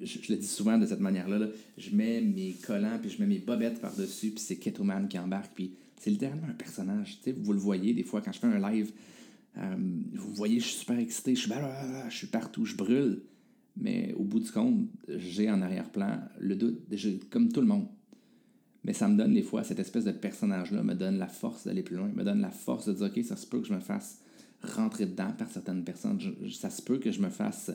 je, 0.01 0.33
le 0.33 0.37
dis 0.39 0.47
souvent 0.47 0.79
de 0.79 0.87
cette 0.87 1.01
manière-là, 1.01 1.49
je 1.77 1.95
mets 1.95 2.21
mes 2.21 2.55
collants, 2.67 2.99
puis 3.01 3.11
je 3.11 3.21
mets 3.21 3.27
mes 3.27 3.39
bobettes 3.39 3.81
par-dessus, 3.81 4.31
puis 4.31 4.41
c'est 4.41 4.57
Ketoman 4.57 5.09
qui 5.09 5.19
embarque, 5.19 5.53
puis 5.55 5.75
c'est 5.99 6.11
littéralement 6.11 6.49
un 6.49 6.55
personnage. 6.55 7.21
Vous 7.37 7.53
le 7.53 7.59
voyez 7.59 7.93
des 7.93 8.03
fois 8.03 8.21
quand 8.21 8.33
je 8.33 8.39
fais 8.39 8.47
un 8.47 8.71
live, 8.71 8.93
euh, 9.59 9.77
vous 10.15 10.33
voyez, 10.33 10.61
je 10.61 10.67
suis 10.67 10.79
super 10.79 10.99
excité, 10.99 11.35
je 11.35 11.41
suis, 11.43 11.53
je 12.09 12.17
suis 12.17 12.27
partout, 12.29 12.65
je 12.65 12.77
brûle. 12.77 13.23
Mais 13.77 14.13
au 14.15 14.25
bout 14.25 14.41
du 14.41 14.51
compte, 14.51 14.89
j'ai 15.09 15.51
en 15.51 15.63
arrière-plan 15.63 16.21
le 16.39 16.57
doute, 16.57 16.81
comme 17.31 17.51
tout 17.51 17.61
le 17.61 17.67
monde. 17.67 17.87
Mais 18.85 18.93
ça 18.93 19.09
me 19.09 19.17
donne 19.17 19.35
des 19.35 19.43
fois, 19.43 19.63
cette 19.63 19.79
espèce 19.79 20.05
de 20.05 20.13
personnage-là 20.13 20.83
me 20.83 20.95
donne 20.95 21.19
la 21.19 21.27
force 21.27 21.67
d'aller 21.67 21.83
plus 21.83 21.97
loin, 21.97 22.09
me 22.09 22.25
donne 22.25 22.41
la 22.41 22.51
force 22.51 22.87
de 22.87 22.93
dire, 22.95 23.07
OK, 23.07 23.25
ça 23.25 23.37
se 23.37 23.47
peut 23.47 23.61
que 23.61 23.67
je 23.67 23.75
me 23.75 23.81
fasse 23.81 24.21
rentrer 24.63 25.07
dedans 25.07 25.33
par 25.37 25.51
certaines 25.51 25.85
personnes. 25.85 26.19
ça 26.51 26.71
se 26.71 26.83
peut 26.83 26.99
que 26.99 27.11
je 27.11 27.21
me 27.21 27.31
fasse 27.31 27.71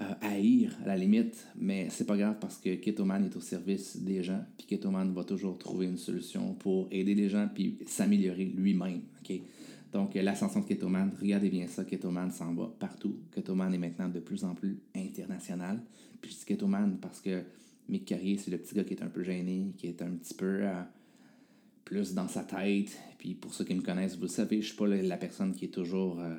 euh, 0.00 0.04
haïr 0.22 0.74
à 0.84 0.88
la 0.88 0.96
limite, 0.96 1.46
mais 1.56 1.88
c'est 1.90 2.06
pas 2.06 2.16
grave 2.16 2.36
parce 2.40 2.56
que 2.58 2.74
Ketoman 2.76 3.24
est 3.24 3.36
au 3.36 3.40
service 3.40 3.98
des 3.98 4.22
gens, 4.22 4.42
puis 4.56 4.66
Ketoman 4.66 5.12
va 5.12 5.24
toujours 5.24 5.58
trouver 5.58 5.86
une 5.86 5.98
solution 5.98 6.54
pour 6.54 6.88
aider 6.90 7.14
les 7.14 7.28
gens 7.28 7.48
puis 7.52 7.78
s'améliorer 7.86 8.46
lui-même. 8.46 9.02
ok? 9.22 9.40
Donc 9.92 10.14
l'ascension 10.14 10.60
de 10.60 10.66
Ketoman, 10.66 11.10
regardez 11.20 11.50
bien 11.50 11.66
ça, 11.66 11.84
Ketoman 11.84 12.30
s'en 12.30 12.54
va 12.54 12.72
partout. 12.78 13.16
Ketoman 13.32 13.74
est 13.74 13.78
maintenant 13.78 14.08
de 14.08 14.20
plus 14.20 14.44
en 14.44 14.54
plus 14.54 14.78
international. 14.94 15.80
Puis 16.20 16.30
je 16.30 16.36
dis 16.38 16.44
Ketoman 16.44 16.96
parce 17.00 17.20
que 17.20 17.42
Mick 17.88 18.04
Carrier, 18.04 18.38
c'est 18.38 18.50
le 18.50 18.58
petit 18.58 18.74
gars 18.74 18.84
qui 18.84 18.94
est 18.94 19.02
un 19.02 19.08
peu 19.08 19.22
gêné, 19.22 19.72
qui 19.76 19.86
est 19.86 20.02
un 20.02 20.10
petit 20.10 20.34
peu... 20.34 20.64
Euh, 20.64 20.82
plus 21.90 22.14
dans 22.14 22.28
sa 22.28 22.44
tête. 22.44 22.96
Puis 23.18 23.34
pour 23.34 23.52
ceux 23.52 23.64
qui 23.64 23.74
me 23.74 23.82
connaissent, 23.82 24.14
vous 24.14 24.22
le 24.22 24.28
savez, 24.28 24.62
je 24.62 24.68
suis 24.68 24.76
pas 24.76 24.86
la, 24.86 25.16
personne 25.16 25.52
qui 25.52 25.64
est 25.64 25.74
toujours 25.74 26.20
euh, 26.20 26.36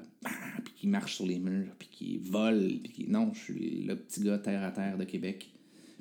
puis 0.63 0.73
qui 0.73 0.87
marche 0.87 1.15
sur 1.15 1.25
les 1.25 1.39
murs, 1.39 1.75
puis 1.77 1.89
qui 1.91 2.17
vole, 2.19 2.79
puis 2.81 2.93
qui... 2.93 3.09
non, 3.09 3.33
je 3.33 3.39
suis 3.39 3.83
le 3.83 3.97
petit 3.97 4.21
gars 4.21 4.39
terre 4.39 4.63
à 4.63 4.71
terre 4.71 4.97
de 4.97 5.03
Québec. 5.03 5.53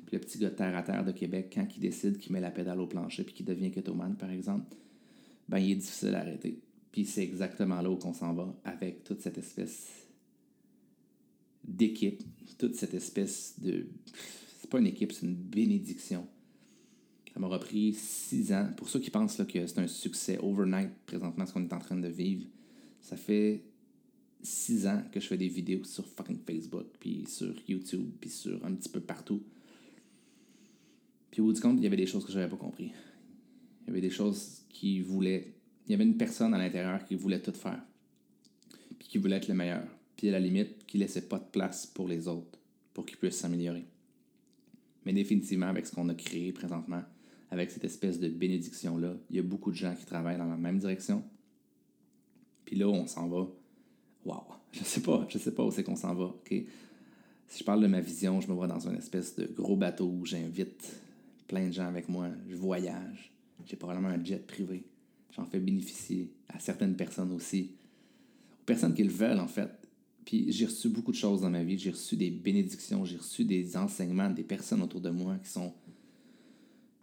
Puis 0.05 0.15
le 0.15 0.19
petit 0.19 0.39
gars 0.39 0.51
terre 0.51 0.75
à 0.77 0.83
terre 0.83 1.03
de 1.03 1.11
Québec, 1.11 1.51
quand 1.53 1.67
il 1.75 1.81
décide 1.81 2.17
qu'il 2.17 2.31
met 2.31 2.39
la 2.39 2.49
pédale 2.49 2.79
au 2.79 2.87
plancher 2.87 3.25
puis 3.25 3.33
qu'il 3.33 3.45
devient 3.45 3.71
ketoman, 3.71 4.15
par 4.15 4.31
exemple, 4.31 4.73
ben 5.49 5.59
il 5.59 5.71
est 5.71 5.75
difficile 5.75 6.15
à 6.15 6.19
arrêter. 6.19 6.61
Puis 6.93 7.05
c'est 7.05 7.23
exactement 7.23 7.81
là 7.81 7.89
où 7.89 7.99
on 8.05 8.13
s'en 8.13 8.33
va 8.33 8.55
avec 8.63 9.03
toute 9.03 9.19
cette 9.19 9.37
espèce 9.37 10.07
d'équipe, 11.65 12.23
toute 12.57 12.75
cette 12.75 12.93
espèce 12.93 13.59
de 13.59 13.85
pas 14.71 14.79
une 14.79 14.87
équipe, 14.87 15.11
c'est 15.11 15.25
une 15.25 15.35
bénédiction 15.35 16.27
ça 17.33 17.39
m'aura 17.39 17.59
pris 17.59 17.93
six 17.93 18.51
ans. 18.51 18.67
Pour 18.75 18.89
ceux 18.89 18.99
qui 18.99 19.09
pensent 19.09 19.41
que 19.47 19.65
c'est 19.65 19.79
un 19.79 19.87
succès 19.87 20.37
overnight 20.41 20.91
présentement, 21.05 21.45
ce 21.45 21.53
qu'on 21.53 21.63
est 21.63 21.73
en 21.73 21.79
train 21.79 21.95
de 21.95 22.07
vivre, 22.07 22.45
ça 22.99 23.15
fait 23.15 23.63
six 24.41 24.85
ans 24.85 25.01
que 25.11 25.19
je 25.19 25.27
fais 25.27 25.37
des 25.37 25.47
vidéos 25.47 25.83
sur 25.83 26.05
fucking 26.05 26.39
Facebook, 26.45 26.87
puis 26.99 27.25
sur 27.27 27.53
YouTube, 27.67 28.09
puis 28.19 28.29
sur 28.29 28.63
un 28.65 28.73
petit 28.73 28.89
peu 28.89 28.99
partout. 28.99 29.41
Puis 31.29 31.41
au 31.41 31.45
bout 31.45 31.53
du 31.53 31.61
compte, 31.61 31.77
il 31.77 31.83
y 31.83 31.87
avait 31.87 31.95
des 31.95 32.05
choses 32.05 32.25
que 32.25 32.31
je 32.31 32.37
n'avais 32.37 32.49
pas 32.49 32.57
compris. 32.57 32.91
Il 33.83 33.87
y 33.87 33.89
avait 33.91 34.01
des 34.01 34.09
choses 34.09 34.63
qui 34.67 34.99
voulaient. 34.99 35.53
Il 35.87 35.91
y 35.91 35.95
avait 35.95 36.03
une 36.03 36.17
personne 36.17 36.53
à 36.53 36.57
l'intérieur 36.57 37.05
qui 37.05 37.15
voulait 37.15 37.41
tout 37.41 37.53
faire, 37.53 37.81
puis 38.99 39.07
qui 39.07 39.17
voulait 39.19 39.37
être 39.37 39.47
le 39.47 39.55
meilleur. 39.55 39.87
Puis 40.17 40.27
à 40.27 40.31
la 40.33 40.39
limite, 40.39 40.85
qui 40.85 40.97
laissait 40.97 41.27
pas 41.27 41.39
de 41.39 41.45
place 41.45 41.85
pour 41.85 42.09
les 42.09 42.27
autres, 42.27 42.59
pour 42.93 43.05
qu'ils 43.05 43.17
puissent 43.17 43.37
s'améliorer. 43.37 43.85
Mais 45.05 45.13
définitivement, 45.13 45.67
avec 45.67 45.85
ce 45.85 45.93
qu'on 45.93 46.09
a 46.09 46.15
créé 46.15 46.51
présentement, 46.51 47.03
avec 47.51 47.69
cette 47.69 47.83
espèce 47.83 48.19
de 48.19 48.29
bénédiction-là. 48.29 49.15
Il 49.29 49.35
y 49.35 49.39
a 49.39 49.43
beaucoup 49.43 49.71
de 49.71 49.75
gens 49.75 49.93
qui 49.93 50.05
travaillent 50.05 50.37
dans 50.37 50.49
la 50.49 50.57
même 50.57 50.79
direction. 50.79 51.23
Puis 52.65 52.77
là, 52.77 52.87
on 52.87 53.05
s'en 53.05 53.27
va. 53.27 53.47
Waouh! 54.25 54.41
Je 54.71 54.83
sais 54.85 55.01
pas, 55.01 55.25
je 55.27 55.37
sais 55.37 55.53
pas 55.53 55.65
où 55.65 55.71
c'est 55.71 55.83
qu'on 55.83 55.97
s'en 55.97 56.15
va. 56.15 56.25
ok? 56.25 56.53
Si 57.49 57.59
je 57.59 57.63
parle 57.65 57.81
de 57.81 57.87
ma 57.87 57.99
vision, 57.99 58.39
je 58.39 58.47
me 58.47 58.53
vois 58.53 58.67
dans 58.67 58.87
une 58.87 58.95
espèce 58.95 59.35
de 59.35 59.45
gros 59.45 59.75
bateau 59.75 60.05
où 60.05 60.25
j'invite 60.25 61.01
plein 61.49 61.67
de 61.67 61.73
gens 61.73 61.87
avec 61.87 62.07
moi. 62.07 62.29
Je 62.47 62.55
voyage. 62.55 63.33
J'ai 63.65 63.75
probablement 63.75 64.07
un 64.07 64.23
jet 64.23 64.47
privé. 64.47 64.85
J'en 65.35 65.45
fais 65.45 65.59
bénéficier 65.59 66.31
à 66.47 66.59
certaines 66.59 66.95
personnes 66.95 67.33
aussi. 67.33 67.71
Aux 68.61 68.65
personnes 68.65 68.93
qui 68.93 69.03
le 69.03 69.11
veulent, 69.11 69.41
en 69.41 69.49
fait. 69.49 69.69
Puis 70.25 70.51
j'ai 70.51 70.65
reçu 70.65 70.89
beaucoup 70.89 71.11
de 71.11 71.17
choses 71.17 71.41
dans 71.41 71.49
ma 71.49 71.63
vie. 71.63 71.77
J'ai 71.77 71.91
reçu 71.91 72.15
des 72.15 72.29
bénédictions, 72.29 73.05
j'ai 73.05 73.17
reçu 73.17 73.43
des 73.43 73.75
enseignements 73.77 74.29
des 74.29 74.43
personnes 74.43 74.81
autour 74.81 75.01
de 75.01 75.09
moi 75.09 75.37
qui 75.43 75.49
sont 75.49 75.73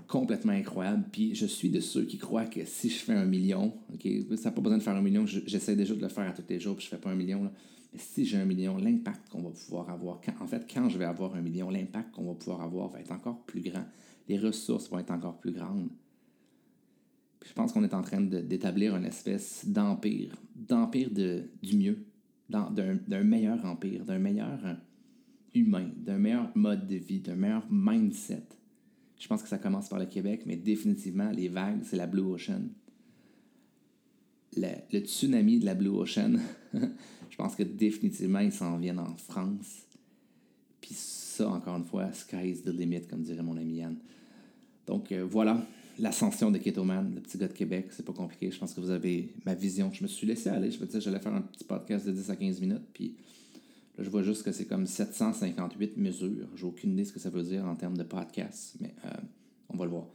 complètement 0.07 0.53
incroyable. 0.53 1.05
Puis 1.13 1.35
je 1.35 1.47
suis 1.47 1.71
de 1.71 1.81
ceux 1.81 2.05
qui 2.05 2.19
croient 2.19 2.47
que 2.47 2.65
si 2.65 2.89
je 2.89 2.99
fais 2.99 3.13
un 3.13 3.27
million, 3.27 3.75
ok, 3.93 4.09
ça 4.37 4.49
n'a 4.49 4.51
pas 4.53 4.61
besoin 4.61 4.79
de 4.79 4.83
faire 4.83 4.97
un 4.97 5.03
million, 5.03 5.27
j'essaie 5.27 5.77
déjà 5.77 5.95
de 5.95 6.01
le 6.01 6.09
faire 6.09 6.29
à 6.29 6.33
tous 6.33 6.43
les 6.49 6.59
jours, 6.59 6.77
puis 6.77 6.85
je 6.85 6.91
fais 6.91 6.99
pas 6.99 7.11
un 7.11 7.15
million. 7.15 7.45
Là. 7.45 7.53
Mais 7.93 7.99
si 7.99 8.25
j'ai 8.25 8.39
un 8.39 8.45
million, 8.45 8.77
l'impact 8.77 9.29
qu'on 9.29 9.43
va 9.43 9.51
pouvoir 9.51 9.89
avoir, 9.91 10.21
en 10.41 10.47
fait, 10.47 10.67
quand 10.73 10.89
je 10.89 10.99
vais 10.99 11.05
avoir 11.05 11.35
un 11.35 11.43
million, 11.43 11.71
l'impact 11.71 12.13
qu'on 12.13 12.25
va 12.25 12.35
pouvoir 12.35 12.63
avoir 12.63 12.89
va 12.89 13.01
être 13.01 13.13
encore 13.13 13.45
plus 13.45 13.61
grand. 13.61 13.85
Les 14.29 14.39
ressources 14.39 14.91
vont 14.91 14.99
être 14.99 15.11
encore 15.11 15.39
plus 15.39 15.53
grandes. 15.53 15.89
Puis 17.41 17.51
je 17.51 17.55
pense 17.55 17.73
qu'on 17.73 17.85
est 17.85 17.95
en 17.95 18.03
train 18.03 18.21
d'établir 18.21 18.97
une 18.97 19.05
espèce 19.05 19.65
d'empire, 19.67 20.35
d'empire 20.57 21.11
du 21.11 21.77
mieux, 21.77 22.05
d'un 22.49 23.25
meilleur 23.25 23.65
empire, 23.65 24.05
d'un 24.05 24.19
meilleur 24.19 24.59
humain, 25.55 25.91
d'un 25.97 26.19
meilleur 26.19 26.51
mode 26.55 26.87
de 26.87 26.97
vie, 26.97 27.21
d'un 27.21 27.37
meilleur 27.37 27.67
mindset 27.71 28.45
Je 29.19 29.27
pense 29.29 29.43
que 29.43 29.49
ça 29.49 29.59
commence 29.59 29.89
par 29.89 29.99
le 29.99 30.07
Québec, 30.07 30.43
mais 30.47 30.57
définitivement, 30.57 31.31
les 31.31 31.49
vagues, 31.49 31.81
c'est 31.85 31.97
la 31.97 32.07
Blue 32.07 32.23
Ocean. 32.23 32.63
Le, 34.57 35.01
tsunami 35.01 35.59
de 35.61 35.67
la 35.67 35.75
Blue 35.75 35.91
Ocean, 35.91 36.39
je 36.75 37.37
pense 37.37 37.55
que 37.55 37.63
définitivement, 37.63 38.41
ils 38.41 38.53
s'en 38.53 38.79
viennent 38.79 38.99
en 38.99 39.17
France. 39.17 39.87
Puis 40.81 40.95
ça, 40.95 41.49
encore 41.49 41.77
une 41.77 41.85
fois, 41.85 42.13
sky 42.13 42.51
is 42.51 42.63
the 42.63 42.69
limit, 42.69 43.03
comme 43.03 43.23
dirait 43.23 43.43
mon 43.43 43.57
ami 43.57 43.77
Yann. 43.77 43.97
Donc 44.87 45.13
euh, 45.13 45.25
voilà, 45.29 45.67
l'ascension 45.99 46.51
de 46.51 46.59
Ketoman, 46.59 47.13
le 47.15 47.21
petit 47.21 47.39
gars 47.39 47.49
de 47.49 47.53
Québec, 47.53 47.89
c'est 47.91 48.05
pas 48.05 48.13
compliqué. 48.13 48.51
Je 48.51 48.59
pense 48.59 48.75
que 48.75 48.81
vous 48.81 48.91
avez 48.91 49.35
ma 49.45 49.55
vision. 49.55 49.91
Je 49.93 50.03
me 50.03 50.09
suis 50.09 50.27
laissé 50.27 50.49
aller. 50.49 50.71
Je 50.71 50.81
me 50.81 50.87
disais, 50.87 51.01
j'allais 51.01 51.19
faire 51.19 51.35
un 51.35 51.43
petit 51.43 51.65
podcast 51.65 52.07
de 52.07 52.13
10 52.13 52.31
à 52.31 52.37
15 52.37 52.61
minutes. 52.61 52.87
Puis 52.93 53.17
là, 53.97 54.05
je 54.05 54.11
vois 54.11 54.23
juste 54.23 54.43
que 54.43 54.53
c'est 54.53 54.67
comme 54.67 54.87
758 54.87 55.97
mesures. 55.97 56.49
J'ai 56.55 56.65
aucune 56.65 56.93
idée 56.93 57.05
ce 57.05 57.13
que 57.13 57.21
ça 57.21 57.31
veut 57.31 57.43
dire 57.43 57.65
en 57.67 57.75
termes 57.75 57.97
de 57.97 58.05
podcast, 58.05 58.77
mais 58.81 58.95
euh, 59.05 59.11
on 59.69 59.77
va 59.77 59.85
le 59.85 59.91
voir. 59.91 60.07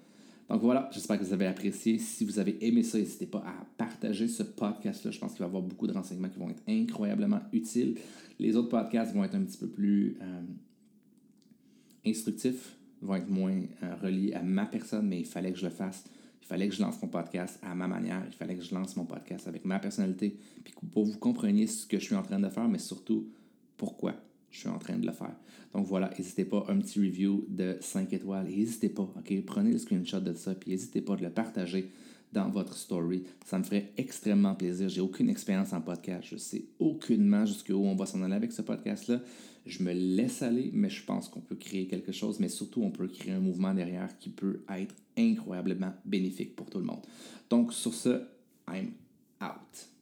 Donc 0.50 0.62
voilà, 0.62 0.90
j'espère 0.92 1.18
que 1.18 1.24
vous 1.24 1.34
avez 1.34 1.48
apprécié. 1.48 1.98
Si 2.00 2.26
vous 2.26 2.38
avez 2.38 2.58
aimé 2.66 2.84
ça, 2.84 2.98
n'hésitez 2.98 3.26
pas 3.26 3.40
à 3.40 3.66
partager 3.78 4.28
ce 4.28 4.44
podcast-là. 4.44 5.12
Je 5.12 5.20
pense 5.20 5.32
qu'il 5.32 5.40
va 5.40 5.46
y 5.46 5.48
avoir 5.48 5.64
beaucoup 5.64 5.88
de 5.88 5.94
renseignements 5.94 6.30
qui 6.30 6.38
vont 6.38 6.50
être 6.50 6.64
incroyablement 6.68 7.40
utiles. 7.54 7.96
Les 8.40 8.56
autres 8.56 8.70
podcasts 8.70 9.14
vont 9.14 9.24
être 9.24 9.36
un 9.36 9.44
petit 9.44 9.58
peu 9.58 9.68
plus 9.68 10.18
euh, 10.22 10.42
instructifs, 12.06 12.76
vont 13.04 13.16
être 13.16 13.30
moins 13.30 13.62
euh, 13.84 13.96
reliés 14.02 14.34
à 14.34 14.42
ma 14.42 14.66
personne, 14.66 15.08
mais 15.08 15.20
il 15.20 15.26
fallait 15.26 15.52
que 15.52 15.60
je 15.60 15.66
le 15.66 15.72
fasse. 15.72 16.04
Il 16.42 16.48
fallait 16.48 16.68
que 16.68 16.76
je 16.76 16.82
lance 16.82 17.02
mon 17.02 17.08
podcast 17.08 17.60
à 17.64 17.74
ma 17.74 17.88
manière. 17.88 18.22
Il 18.28 18.34
fallait 18.34 18.56
que 18.56 18.64
je 18.64 18.74
lance 18.74 18.96
mon 18.98 19.06
podcast 19.06 19.48
avec 19.48 19.66
ma 19.66 19.80
personnalité. 19.80 20.38
Puis 20.64 20.74
pour 20.92 21.04
que 21.04 21.12
vous 21.12 21.18
compreniez 21.18 21.68
ce 21.68 21.86
que 21.86 22.00
je 22.00 22.04
suis 22.04 22.16
en 22.16 22.24
train 22.24 22.40
de 22.40 22.50
faire, 22.50 22.68
mais 22.68 22.80
surtout 22.80 23.30
pourquoi 23.78 24.16
je 24.52 24.60
suis 24.60 24.70
en 24.70 24.78
train 24.78 24.98
de 24.98 25.06
le 25.06 25.14
faire. 25.14 25.36
Donc 25.74 25.88
voilà, 25.88 26.10
n'hésitez 26.18 26.46
pas, 26.46 26.66
un 26.70 26.78
petit 26.78 27.00
review 27.00 27.46
de 27.50 27.78
5 27.82 28.14
étoiles. 28.14 28.46
N'hésitez 28.46 28.90
pas, 28.90 29.04
OK? 29.04 29.46
Prenez 29.46 29.72
le 29.72 29.78
screenshot 29.80 30.20
de 30.20 30.34
ça, 30.34 30.54
puis 30.54 30.70
n'hésitez 30.70 31.02
pas 31.02 31.16
de 31.16 31.24
le 31.24 31.32
partager 31.32 31.90
dans 32.34 32.50
votre 32.50 32.76
story. 32.76 33.24
Ça 33.46 33.58
me 33.58 33.64
ferait 33.64 33.92
extrêmement 33.98 34.56
plaisir. 34.56 34.90
J'ai 34.90 35.02
aucune 35.02 35.30
expérience 35.30 35.74
en 35.74 35.82
podcast. 35.82 36.28
Je 36.30 36.38
sais 36.38 36.66
aucunement 36.80 37.46
jusqu'où 37.46 37.74
on 37.74 37.96
va 37.96 38.06
s'en 38.06 38.22
aller 38.22 38.36
avec 38.36 38.52
ce 38.52 38.62
podcast-là. 38.62 39.20
Je 39.66 39.84
me 39.84 39.94
laisse 39.94 40.42
aller, 40.42 40.72
mais 40.74 40.90
je 40.90 41.04
pense 41.06 41.30
qu'on 41.30 41.40
peut 41.40 41.56
créer 41.56 41.88
quelque 41.88 42.12
chose, 42.12 42.40
mais 42.40 42.50
surtout 42.50 42.84
on 42.84 42.92
peut 42.92 43.08
créer 43.08 43.34
un 43.34 43.40
mouvement 43.40 43.74
derrière 43.74 44.18
qui 44.18 44.30
peut 44.30 44.64
être 44.70 44.96
incroyablement 45.18 45.94
bénéfique 46.06 46.56
pour 46.56 46.70
tout 46.70 46.80
le 46.80 46.86
monde. 46.86 47.02
Donc 47.50 47.74
sur 47.74 47.94
ce, 47.94 48.24
I'm 48.68 48.92
out. 49.42 49.93